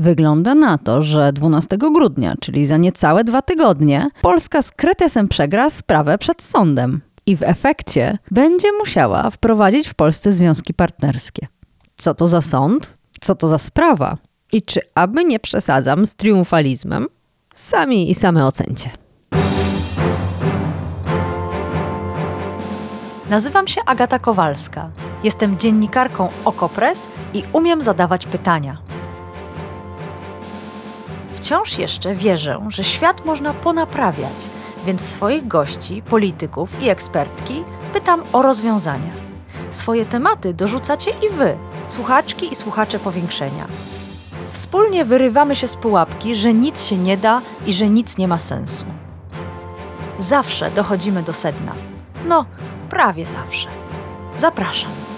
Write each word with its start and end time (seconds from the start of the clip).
Wygląda 0.00 0.54
na 0.54 0.78
to, 0.78 1.02
że 1.02 1.32
12 1.32 1.78
grudnia, 1.78 2.34
czyli 2.40 2.66
za 2.66 2.76
niecałe 2.76 3.24
dwa 3.24 3.42
tygodnie, 3.42 4.10
Polska 4.22 4.62
z 4.62 4.70
kretesem 4.70 5.28
przegra 5.28 5.70
sprawę 5.70 6.18
przed 6.18 6.42
sądem 6.42 7.00
i 7.26 7.36
w 7.36 7.42
efekcie 7.42 8.18
będzie 8.30 8.68
musiała 8.78 9.30
wprowadzić 9.30 9.88
w 9.88 9.94
Polsce 9.94 10.32
związki 10.32 10.74
partnerskie. 10.74 11.46
Co 11.96 12.14
to 12.14 12.26
za 12.26 12.40
sąd? 12.40 12.98
Co 13.20 13.34
to 13.34 13.48
za 13.48 13.58
sprawa? 13.58 14.16
I 14.52 14.62
czy 14.62 14.80
aby 14.94 15.24
nie 15.24 15.40
przesadzam 15.40 16.06
z 16.06 16.16
triumfalizmem? 16.16 17.06
Sami 17.54 18.10
i 18.10 18.14
same 18.14 18.46
ocencie. 18.46 18.90
Nazywam 23.30 23.68
się 23.68 23.80
Agata 23.86 24.18
Kowalska. 24.18 24.90
Jestem 25.24 25.58
dziennikarką 25.58 26.28
Okopres 26.44 27.08
i 27.34 27.42
umiem 27.52 27.82
zadawać 27.82 28.26
pytania. 28.26 28.82
Wciąż 31.40 31.78
jeszcze 31.78 32.14
wierzę, 32.14 32.58
że 32.68 32.84
świat 32.84 33.24
można 33.24 33.54
ponaprawiać, 33.54 34.32
więc 34.86 35.00
swoich 35.00 35.48
gości, 35.48 36.02
polityków 36.02 36.82
i 36.82 36.88
ekspertki 36.88 37.64
pytam 37.92 38.22
o 38.32 38.42
rozwiązania. 38.42 39.12
Swoje 39.70 40.06
tematy 40.06 40.54
dorzucacie 40.54 41.10
i 41.10 41.30
wy, 41.30 41.56
słuchaczki 41.88 42.52
i 42.52 42.56
słuchacze 42.56 42.98
powiększenia. 42.98 43.66
Wspólnie 44.50 45.04
wyrywamy 45.04 45.56
się 45.56 45.68
z 45.68 45.76
pułapki, 45.76 46.36
że 46.36 46.54
nic 46.54 46.84
się 46.84 46.96
nie 46.96 47.16
da 47.16 47.40
i 47.66 47.72
że 47.72 47.88
nic 47.88 48.18
nie 48.18 48.28
ma 48.28 48.38
sensu. 48.38 48.84
Zawsze 50.18 50.70
dochodzimy 50.70 51.22
do 51.22 51.32
sedna. 51.32 51.72
No, 52.28 52.44
prawie 52.90 53.26
zawsze. 53.26 53.68
Zapraszam. 54.38 55.09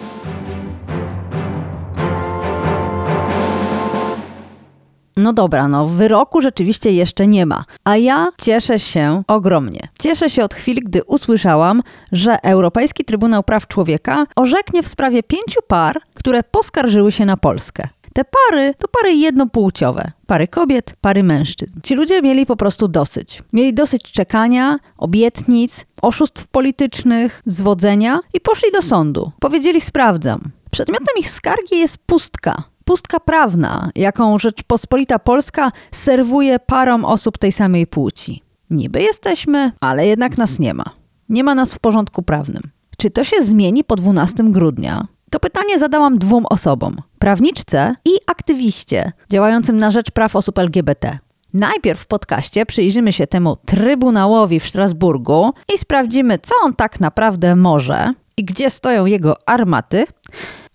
No 5.17 5.33
dobra, 5.33 5.69
no 5.69 5.89
wyroku 5.89 6.43
rzeczywiście 6.43 6.93
jeszcze 6.93 7.27
nie 7.27 7.47
ma, 7.47 7.65
a 7.85 7.97
ja 7.97 8.29
cieszę 8.39 8.79
się 8.79 9.23
ogromnie. 9.27 9.89
Cieszę 9.99 10.31
się 10.31 10.45
od 10.45 10.55
chwili, 10.55 10.81
gdy 10.81 11.05
usłyszałam, 11.05 11.83
że 12.13 12.43
Europejski 12.43 13.05
Trybunał 13.05 13.43
Praw 13.43 13.67
Człowieka 13.67 14.27
orzeknie 14.37 14.83
w 14.83 14.89
sprawie 14.89 15.23
pięciu 15.23 15.61
par, 15.67 16.01
które 16.15 16.43
poskarżyły 16.43 17.13
się 17.13 17.27
na 17.27 17.37
Polskę. 17.37 17.89
Te 18.13 18.25
pary 18.25 18.75
to 18.79 18.89
pary 18.89 19.15
jednopłciowe. 19.15 20.11
Pary 20.27 20.49
kobiet, 20.49 20.95
pary 21.01 21.23
mężczyzn. 21.23 21.81
Ci 21.83 21.95
ludzie 21.95 22.23
mieli 22.23 22.47
po 22.47 22.57
prostu 22.57 22.89
dosyć. 22.89 23.43
Mieli 23.53 23.75
dosyć 23.75 24.03
czekania, 24.03 24.79
obietnic, 24.99 25.87
oszustw 26.03 26.47
politycznych, 26.47 27.43
zwodzenia 27.47 28.21
i 28.35 28.41
poszli 28.41 28.73
do 28.73 28.83
sądu. 28.83 29.33
Powiedzieli 29.41 29.81
sprawdzam. 29.81 30.41
Przedmiotem 30.71 31.17
ich 31.19 31.31
skargi 31.31 31.79
jest 31.79 31.99
pustka. 31.99 32.72
Pustka 32.85 33.21
prawna, 33.21 33.91
jaką 33.95 34.39
Rzeczpospolita 34.39 35.19
Polska 35.19 35.73
serwuje 35.91 36.59
parom 36.59 37.05
osób 37.05 37.39
tej 37.39 37.53
samej 37.53 37.87
płci. 37.87 38.43
Niby 38.71 39.03
jesteśmy, 39.03 39.73
ale 39.81 40.07
jednak 40.07 40.39
nas 40.39 40.59
nie 40.59 40.75
ma. 40.75 40.85
Nie 41.29 41.45
ma 41.45 41.55
nas 41.55 41.75
w 41.75 41.79
porządku 41.79 42.23
prawnym. 42.23 42.63
Czy 42.99 43.11
to 43.11 43.25
się 43.25 43.37
zmieni 43.43 43.85
po 43.85 43.97
12 43.97 44.45
grudnia? 44.45 45.07
To 45.31 45.41
pytanie 45.41 45.79
zadałam 45.79 46.19
dwóm 46.19 46.47
osobom: 46.47 46.97
prawniczce 47.19 47.95
i 48.05 48.11
aktywiście 48.27 49.13
działającym 49.31 49.77
na 49.77 49.91
rzecz 49.91 50.11
praw 50.11 50.37
osób 50.37 50.59
LGBT. 50.59 51.19
Najpierw 51.55 52.01
w 52.01 52.07
podcaście 52.07 52.67
przyjrzymy 52.67 53.13
się 53.13 53.27
temu 53.27 53.57
Trybunałowi 53.67 54.61
w 54.61 54.69
Strasburgu 54.69 55.51
i 55.75 55.79
sprawdzimy, 55.79 56.39
co 56.39 56.55
on 56.63 56.75
tak 56.75 57.01
naprawdę 57.01 57.57
może 57.57 58.15
i 58.37 58.45
gdzie 58.45 58.71
stoją 58.71 59.07
jego 59.07 59.49
armaty, 59.49 60.05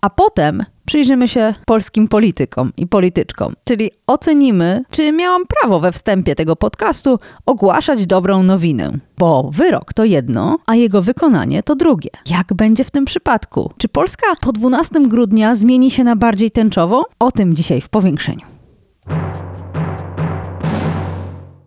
a 0.00 0.10
potem 0.10 0.64
przyjrzymy 0.88 1.28
się 1.28 1.54
polskim 1.66 2.08
politykom 2.08 2.72
i 2.76 2.86
polityczkom, 2.86 3.54
czyli 3.64 3.90
ocenimy, 4.06 4.84
czy 4.90 5.12
miałam 5.12 5.42
prawo 5.46 5.80
we 5.80 5.92
wstępie 5.92 6.34
tego 6.34 6.56
podcastu 6.56 7.18
ogłaszać 7.46 8.06
dobrą 8.06 8.42
nowinę. 8.42 8.92
Bo 9.18 9.50
wyrok 9.52 9.92
to 9.92 10.04
jedno, 10.04 10.58
a 10.66 10.74
jego 10.74 11.02
wykonanie 11.02 11.62
to 11.62 11.76
drugie. 11.76 12.10
Jak 12.30 12.54
będzie 12.54 12.84
w 12.84 12.90
tym 12.90 13.04
przypadku? 13.04 13.72
Czy 13.78 13.88
Polska 13.88 14.26
po 14.40 14.52
12 14.52 15.08
grudnia 15.08 15.54
zmieni 15.54 15.90
się 15.90 16.04
na 16.04 16.16
bardziej 16.16 16.50
tęczową? 16.50 17.02
O 17.18 17.30
tym 17.30 17.54
dzisiaj 17.54 17.80
w 17.80 17.88
powiększeniu. 17.88 18.46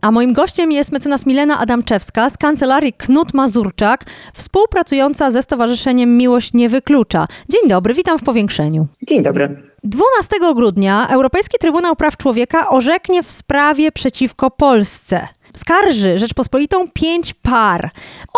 A 0.01 0.11
moim 0.11 0.33
gościem 0.33 0.71
jest 0.71 0.91
mecenas 0.91 1.25
Milena 1.25 1.59
Adamczewska 1.59 2.29
z 2.29 2.37
kancelarii 2.37 2.93
Knut 2.93 3.33
Mazurczak, 3.33 4.05
współpracująca 4.33 5.31
ze 5.31 5.41
Stowarzyszeniem 5.41 6.17
Miłość 6.17 6.53
Nie 6.53 6.69
Wyklucza. 6.69 7.27
Dzień 7.49 7.69
dobry, 7.69 7.93
witam 7.93 8.19
w 8.19 8.23
powiększeniu. 8.23 8.87
Dzień 9.07 9.23
dobry. 9.23 9.63
12 9.83 10.53
grudnia 10.55 11.07
Europejski 11.09 11.57
Trybunał 11.59 11.95
Praw 11.95 12.17
Człowieka 12.17 12.69
orzeknie 12.69 13.23
w 13.23 13.31
sprawie 13.31 13.91
przeciwko 13.91 14.51
Polsce. 14.51 15.27
Skarży 15.55 16.19
Rzeczpospolitą 16.19 16.87
pięć 16.93 17.33
par. 17.33 17.89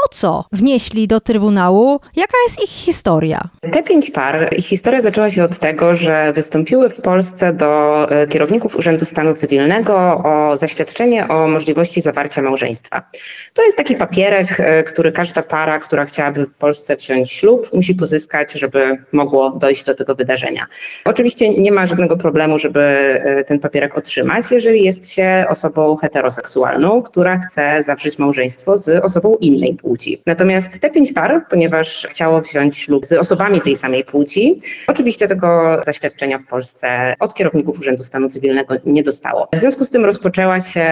O 0.06 0.10
co 0.12 0.46
wnieśli 0.52 1.08
do 1.08 1.22
Trybunału? 1.22 2.00
Jaka 2.16 2.34
jest 2.48 2.64
ich 2.64 2.70
historia? 2.70 3.42
Te 3.74 3.84
pięć 3.84 4.12
par, 4.12 4.54
ich 4.58 4.66
historia 4.66 5.02
zaczęła 5.02 5.32
się 5.32 5.44
od 5.44 5.58
tego, 5.58 5.96
że 5.96 6.34
wystąpiły 6.34 6.90
w 6.90 7.02
Polsce 7.02 7.54
do 7.54 8.08
e, 8.12 8.28
kierowników 8.28 8.76
Urzędu 8.76 9.06
Stanu 9.06 9.34
Cywilnego 9.34 9.96
o 10.24 10.58
zaświadczenie 10.58 11.28
o 11.28 11.48
możliwości 11.48 12.02
zawarcia 12.02 12.42
małżeństwa. 12.42 13.10
To 13.54 13.64
jest 13.64 13.78
taki 13.78 13.96
papierek, 13.96 14.60
e, 14.60 14.84
który 14.84 15.12
każda 15.12 15.44
para, 15.44 15.80
która 15.80 16.06
chciałaby 16.06 16.46
w 16.46 16.54
Polsce 16.54 16.96
wziąć 16.96 17.32
ślub, 17.32 17.70
musi 17.74 17.96
pozyskać, 17.96 18.52
żeby 18.52 18.98
mogło 19.12 19.50
dojść 19.50 19.84
do 19.84 19.96
tego 19.96 20.16
wydarzenia. 20.16 20.66
Oczywiście 21.06 21.50
nie 21.50 21.72
ma 21.72 21.86
żadnego 21.86 22.18
problemu, 22.18 22.60
żeby 22.60 22.82
e, 22.82 23.44
ten 23.44 23.60
papierek 23.60 23.98
otrzymać, 23.98 24.46
jeżeli 24.52 24.84
jest 24.84 25.12
się 25.12 25.46
osobą 25.50 25.96
heteroseksualną, 25.96 27.03
która 27.04 27.38
chce 27.38 27.84
zawrzeć 27.84 28.20
małżeństwo 28.20 28.78
z 28.78 29.04
osobą 29.06 29.36
innej 29.36 29.76
płci. 29.76 30.22
Natomiast 30.26 30.80
te 30.80 30.90
pięć 30.90 31.14
par, 31.14 31.46
ponieważ 31.50 32.08
chciało 32.10 32.42
wziąć 32.42 32.78
ślub 32.78 33.06
z 33.06 33.12
osobami 33.12 33.62
tej 33.62 33.76
samej 33.76 34.04
płci, 34.04 34.58
oczywiście 34.88 35.28
tego 35.28 35.82
zaświadczenia 35.86 36.40
w 36.40 36.46
Polsce 36.46 37.14
od 37.20 37.34
kierowników 37.34 37.80
Urzędu 37.80 38.04
Stanu 38.04 38.28
Cywilnego 38.28 38.76
nie 38.86 39.04
dostało. 39.04 39.48
W 39.54 39.60
związku 39.60 39.86
z 39.86 39.90
tym 39.90 40.06
rozpoczęła 40.06 40.60
się 40.60 40.86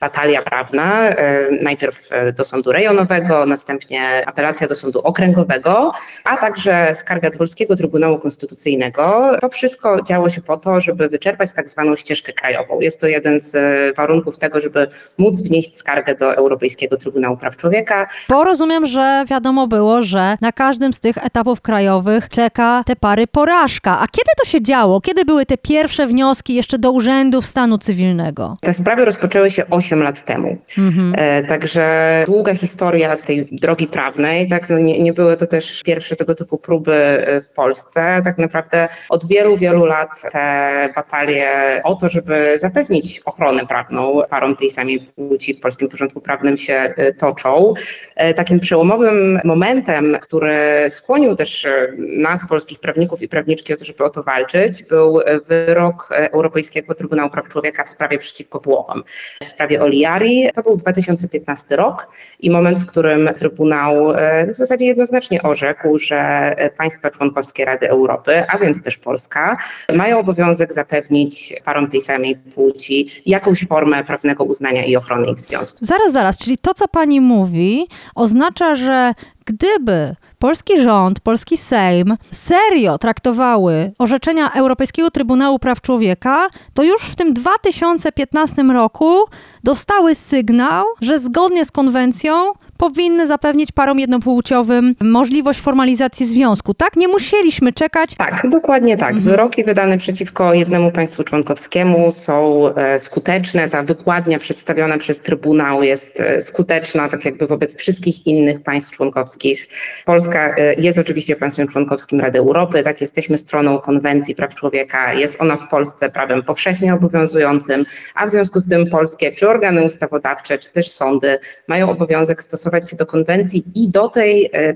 batalia 0.00 0.42
prawna, 0.42 1.08
e, 1.08 1.50
najpierw 1.62 2.08
do 2.36 2.44
sądu 2.44 2.72
rejonowego, 2.72 3.46
następnie 3.46 4.22
apelacja 4.26 4.66
do 4.66 4.74
sądu 4.74 5.00
okręgowego, 5.00 5.92
a 6.24 6.36
także 6.36 6.94
skarga 6.94 7.30
do 7.30 7.38
Polskiego 7.38 7.76
Trybunału 7.76 8.18
Konstytucyjnego. 8.18 9.36
To 9.40 9.48
wszystko 9.48 10.02
działo 10.02 10.30
się 10.30 10.42
po 10.42 10.56
to, 10.56 10.80
żeby 10.80 11.08
wyczerpać 11.08 11.52
tak 11.52 11.68
zwaną 11.68 11.96
ścieżkę 11.96 12.32
krajową. 12.32 12.80
Jest 12.80 13.00
to 13.00 13.06
jeden 13.06 13.40
z 13.40 13.56
warunków 13.96 14.38
tego, 14.38 14.60
żeby 14.60 14.86
móc 15.18 15.42
wnieść 15.42 15.57
wnieść 15.58 15.76
skargę 15.76 16.14
do 16.14 16.34
Europejskiego 16.34 16.96
Trybunału 16.96 17.36
Praw 17.36 17.56
Człowieka. 17.56 18.06
Bo 18.28 18.44
rozumiem, 18.44 18.86
że 18.86 19.24
wiadomo 19.30 19.66
było, 19.66 20.02
że 20.02 20.36
na 20.40 20.52
każdym 20.52 20.92
z 20.92 21.00
tych 21.00 21.18
etapów 21.18 21.60
krajowych 21.60 22.28
czeka 22.28 22.82
te 22.86 22.96
pary 22.96 23.26
porażka. 23.26 23.98
A 24.00 24.06
kiedy 24.06 24.30
to 24.42 24.48
się 24.48 24.62
działo? 24.62 25.00
Kiedy 25.00 25.24
były 25.24 25.46
te 25.46 25.58
pierwsze 25.58 26.06
wnioski 26.06 26.54
jeszcze 26.54 26.78
do 26.78 26.92
urzędów 26.92 27.46
stanu 27.46 27.78
cywilnego? 27.78 28.56
Te 28.60 28.72
sprawy 28.72 29.04
rozpoczęły 29.04 29.50
się 29.50 29.70
8 29.70 30.02
lat 30.02 30.24
temu. 30.24 30.56
Mhm. 30.78 31.14
E, 31.18 31.44
także 31.44 32.24
długa 32.26 32.54
historia 32.54 33.16
tej 33.16 33.48
drogi 33.52 33.86
prawnej, 33.86 34.48
tak, 34.48 34.70
no 34.70 34.78
nie, 34.78 35.02
nie 35.02 35.12
były 35.12 35.36
to 35.36 35.46
też 35.46 35.82
pierwsze 35.82 36.16
tego 36.16 36.34
typu 36.34 36.58
próby 36.58 36.94
e, 36.94 37.40
w 37.40 37.50
Polsce. 37.50 38.20
Tak 38.24 38.38
naprawdę 38.38 38.88
od 39.08 39.28
wielu, 39.28 39.56
wielu 39.56 39.86
lat 39.86 40.10
te 40.32 40.88
batalie 40.94 41.80
o 41.84 41.94
to, 41.94 42.08
żeby 42.08 42.58
zapewnić 42.58 43.20
ochronę 43.24 43.66
prawną 43.66 44.20
parom 44.30 44.56
tej 44.56 44.70
samej 44.70 45.00
płci 45.00 45.47
w 45.54 45.60
polskim 45.60 45.88
porządku 45.88 46.20
prawnym 46.20 46.58
się 46.58 46.74
e, 46.74 47.12
toczą. 47.12 47.74
E, 48.16 48.34
takim 48.34 48.60
przełomowym 48.60 49.40
momentem, 49.44 50.16
który 50.20 50.56
skłonił 50.88 51.34
też 51.34 51.64
e, 51.64 51.92
nas, 52.18 52.48
polskich 52.48 52.80
prawników 52.80 53.22
i 53.22 53.28
prawniczki 53.28 53.74
o 53.74 53.76
to, 53.76 53.84
żeby 53.84 54.04
o 54.04 54.10
to 54.10 54.22
walczyć, 54.22 54.82
był 54.82 55.20
wyrok 55.46 56.08
Europejskiego 56.10 56.94
Trybunału 56.94 57.30
Praw 57.30 57.48
Człowieka 57.48 57.84
w 57.84 57.88
sprawie 57.88 58.18
przeciwko 58.18 58.60
Włochom. 58.60 59.02
W 59.42 59.46
sprawie 59.46 59.82
Oliari 59.82 60.48
to 60.54 60.62
był 60.62 60.76
2015 60.76 61.76
rok 61.76 62.08
i 62.40 62.50
moment, 62.50 62.78
w 62.78 62.86
którym 62.86 63.30
Trybunał 63.36 64.12
w 64.52 64.56
zasadzie 64.56 64.86
jednoznacznie 64.86 65.42
orzekł, 65.42 65.98
że 65.98 66.54
państwa 66.78 67.10
członkowskie 67.10 67.64
Rady 67.64 67.88
Europy, 67.88 68.44
a 68.48 68.58
więc 68.58 68.82
też 68.82 68.98
Polska, 68.98 69.56
mają 69.94 70.18
obowiązek 70.18 70.72
zapewnić 70.72 71.54
parom 71.64 71.88
tej 71.88 72.00
samej 72.00 72.36
płci 72.36 73.22
jakąś 73.26 73.66
formę 73.66 74.04
prawnego 74.04 74.44
uznania 74.44 74.84
i 74.84 74.96
ochrony 74.96 75.26
związku. 75.40 75.78
Zaraz, 75.80 76.12
zaraz, 76.12 76.36
czyli 76.36 76.58
to, 76.58 76.74
co 76.74 76.88
pani 76.88 77.20
mówi, 77.20 77.86
oznacza, 78.14 78.74
że 78.74 79.14
gdyby 79.44 80.14
polski 80.38 80.82
rząd, 80.82 81.20
polski 81.20 81.56
Sejm 81.56 82.16
serio 82.30 82.98
traktowały 82.98 83.92
orzeczenia 83.98 84.52
Europejskiego 84.52 85.10
Trybunału 85.10 85.58
Praw 85.58 85.80
Człowieka, 85.80 86.48
to 86.74 86.82
już 86.82 87.02
w 87.02 87.16
tym 87.16 87.34
2015 87.34 88.62
roku 88.62 89.24
dostały 89.64 90.14
sygnał, 90.14 90.84
że 91.00 91.18
zgodnie 91.18 91.64
z 91.64 91.72
konwencją 91.72 92.52
powinny 92.78 93.26
zapewnić 93.26 93.72
parom 93.72 93.98
jednopłciowym 93.98 94.94
możliwość 95.00 95.60
formalizacji 95.60 96.26
związku, 96.26 96.74
tak? 96.74 96.96
Nie 96.96 97.08
musieliśmy 97.08 97.72
czekać. 97.72 98.14
Tak, 98.14 98.46
dokładnie 98.50 98.96
tak. 98.96 99.14
Mhm. 99.14 99.24
Wyroki 99.24 99.64
wydane 99.64 99.98
przeciwko 99.98 100.54
jednemu 100.54 100.92
państwu 100.92 101.24
członkowskiemu 101.24 102.12
są 102.12 102.64
e, 102.74 102.98
skuteczne. 102.98 103.68
Ta 103.68 103.82
wykładnia 103.82 104.38
przedstawiona 104.38 104.98
przez 104.98 105.20
Trybunał 105.20 105.82
jest 105.82 106.20
e, 106.20 106.40
skuteczna, 106.40 107.08
tak 107.08 107.24
jakby 107.24 107.46
wobec 107.46 107.76
wszystkich 107.76 108.26
innych 108.26 108.62
państw 108.62 108.96
członkowskich. 108.96 109.68
Polska 110.04 110.54
e, 110.56 110.74
jest 110.74 110.98
oczywiście 110.98 111.36
państwem 111.36 111.68
członkowskim 111.68 112.20
Rady 112.20 112.38
Europy, 112.38 112.82
tak, 112.82 113.00
jesteśmy 113.00 113.38
stroną 113.38 113.78
Konwencji 113.78 114.34
Praw 114.34 114.54
Człowieka, 114.54 115.12
jest 115.12 115.42
ona 115.42 115.56
w 115.56 115.68
Polsce 115.68 116.10
prawem 116.10 116.42
powszechnie 116.42 116.94
obowiązującym, 116.94 117.84
a 118.14 118.26
w 118.26 118.30
związku 118.30 118.60
z 118.60 118.68
tym 118.68 118.90
polskie 118.90 119.32
czy 119.32 119.48
organy 119.48 119.82
ustawodawcze, 119.82 120.58
czy 120.58 120.70
też 120.70 120.90
sądy 120.90 121.38
mają 121.68 121.90
obowiązek 121.90 122.42
stosować 122.42 122.67
się 122.90 122.96
do 122.96 123.06
konwencji 123.06 123.64
i 123.74 123.88
do 123.88 124.08
tej 124.08 124.50
e, 124.52 124.74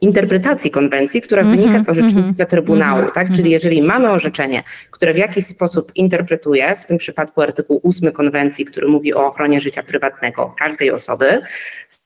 interpretacji 0.00 0.70
konwencji, 0.70 1.20
która 1.20 1.42
Mhm, 1.42 1.58
wynika 1.58 1.80
z 1.80 1.88
orzecznictwa 1.88 2.30
mhm, 2.30 2.48
Trybunału, 2.48 2.98
mhm, 2.98 3.14
tak? 3.14 3.22
mhm. 3.22 3.36
Czyli 3.36 3.50
jeżeli 3.50 3.82
mamy 3.82 4.10
orzeczenie, 4.10 4.62
które 4.90 5.14
w 5.14 5.16
jakiś 5.16 5.46
sposób 5.46 5.92
interpretuje, 5.94 6.76
w 6.76 6.86
tym 6.86 6.96
przypadku 6.96 7.42
artykuł 7.42 7.80
8 7.84 8.12
konwencji, 8.12 8.64
który 8.64 8.88
mówi 8.88 9.14
o 9.14 9.26
ochronie 9.26 9.60
życia 9.60 9.82
prywatnego 9.82 10.54
każdej 10.58 10.90
osoby, 10.90 11.42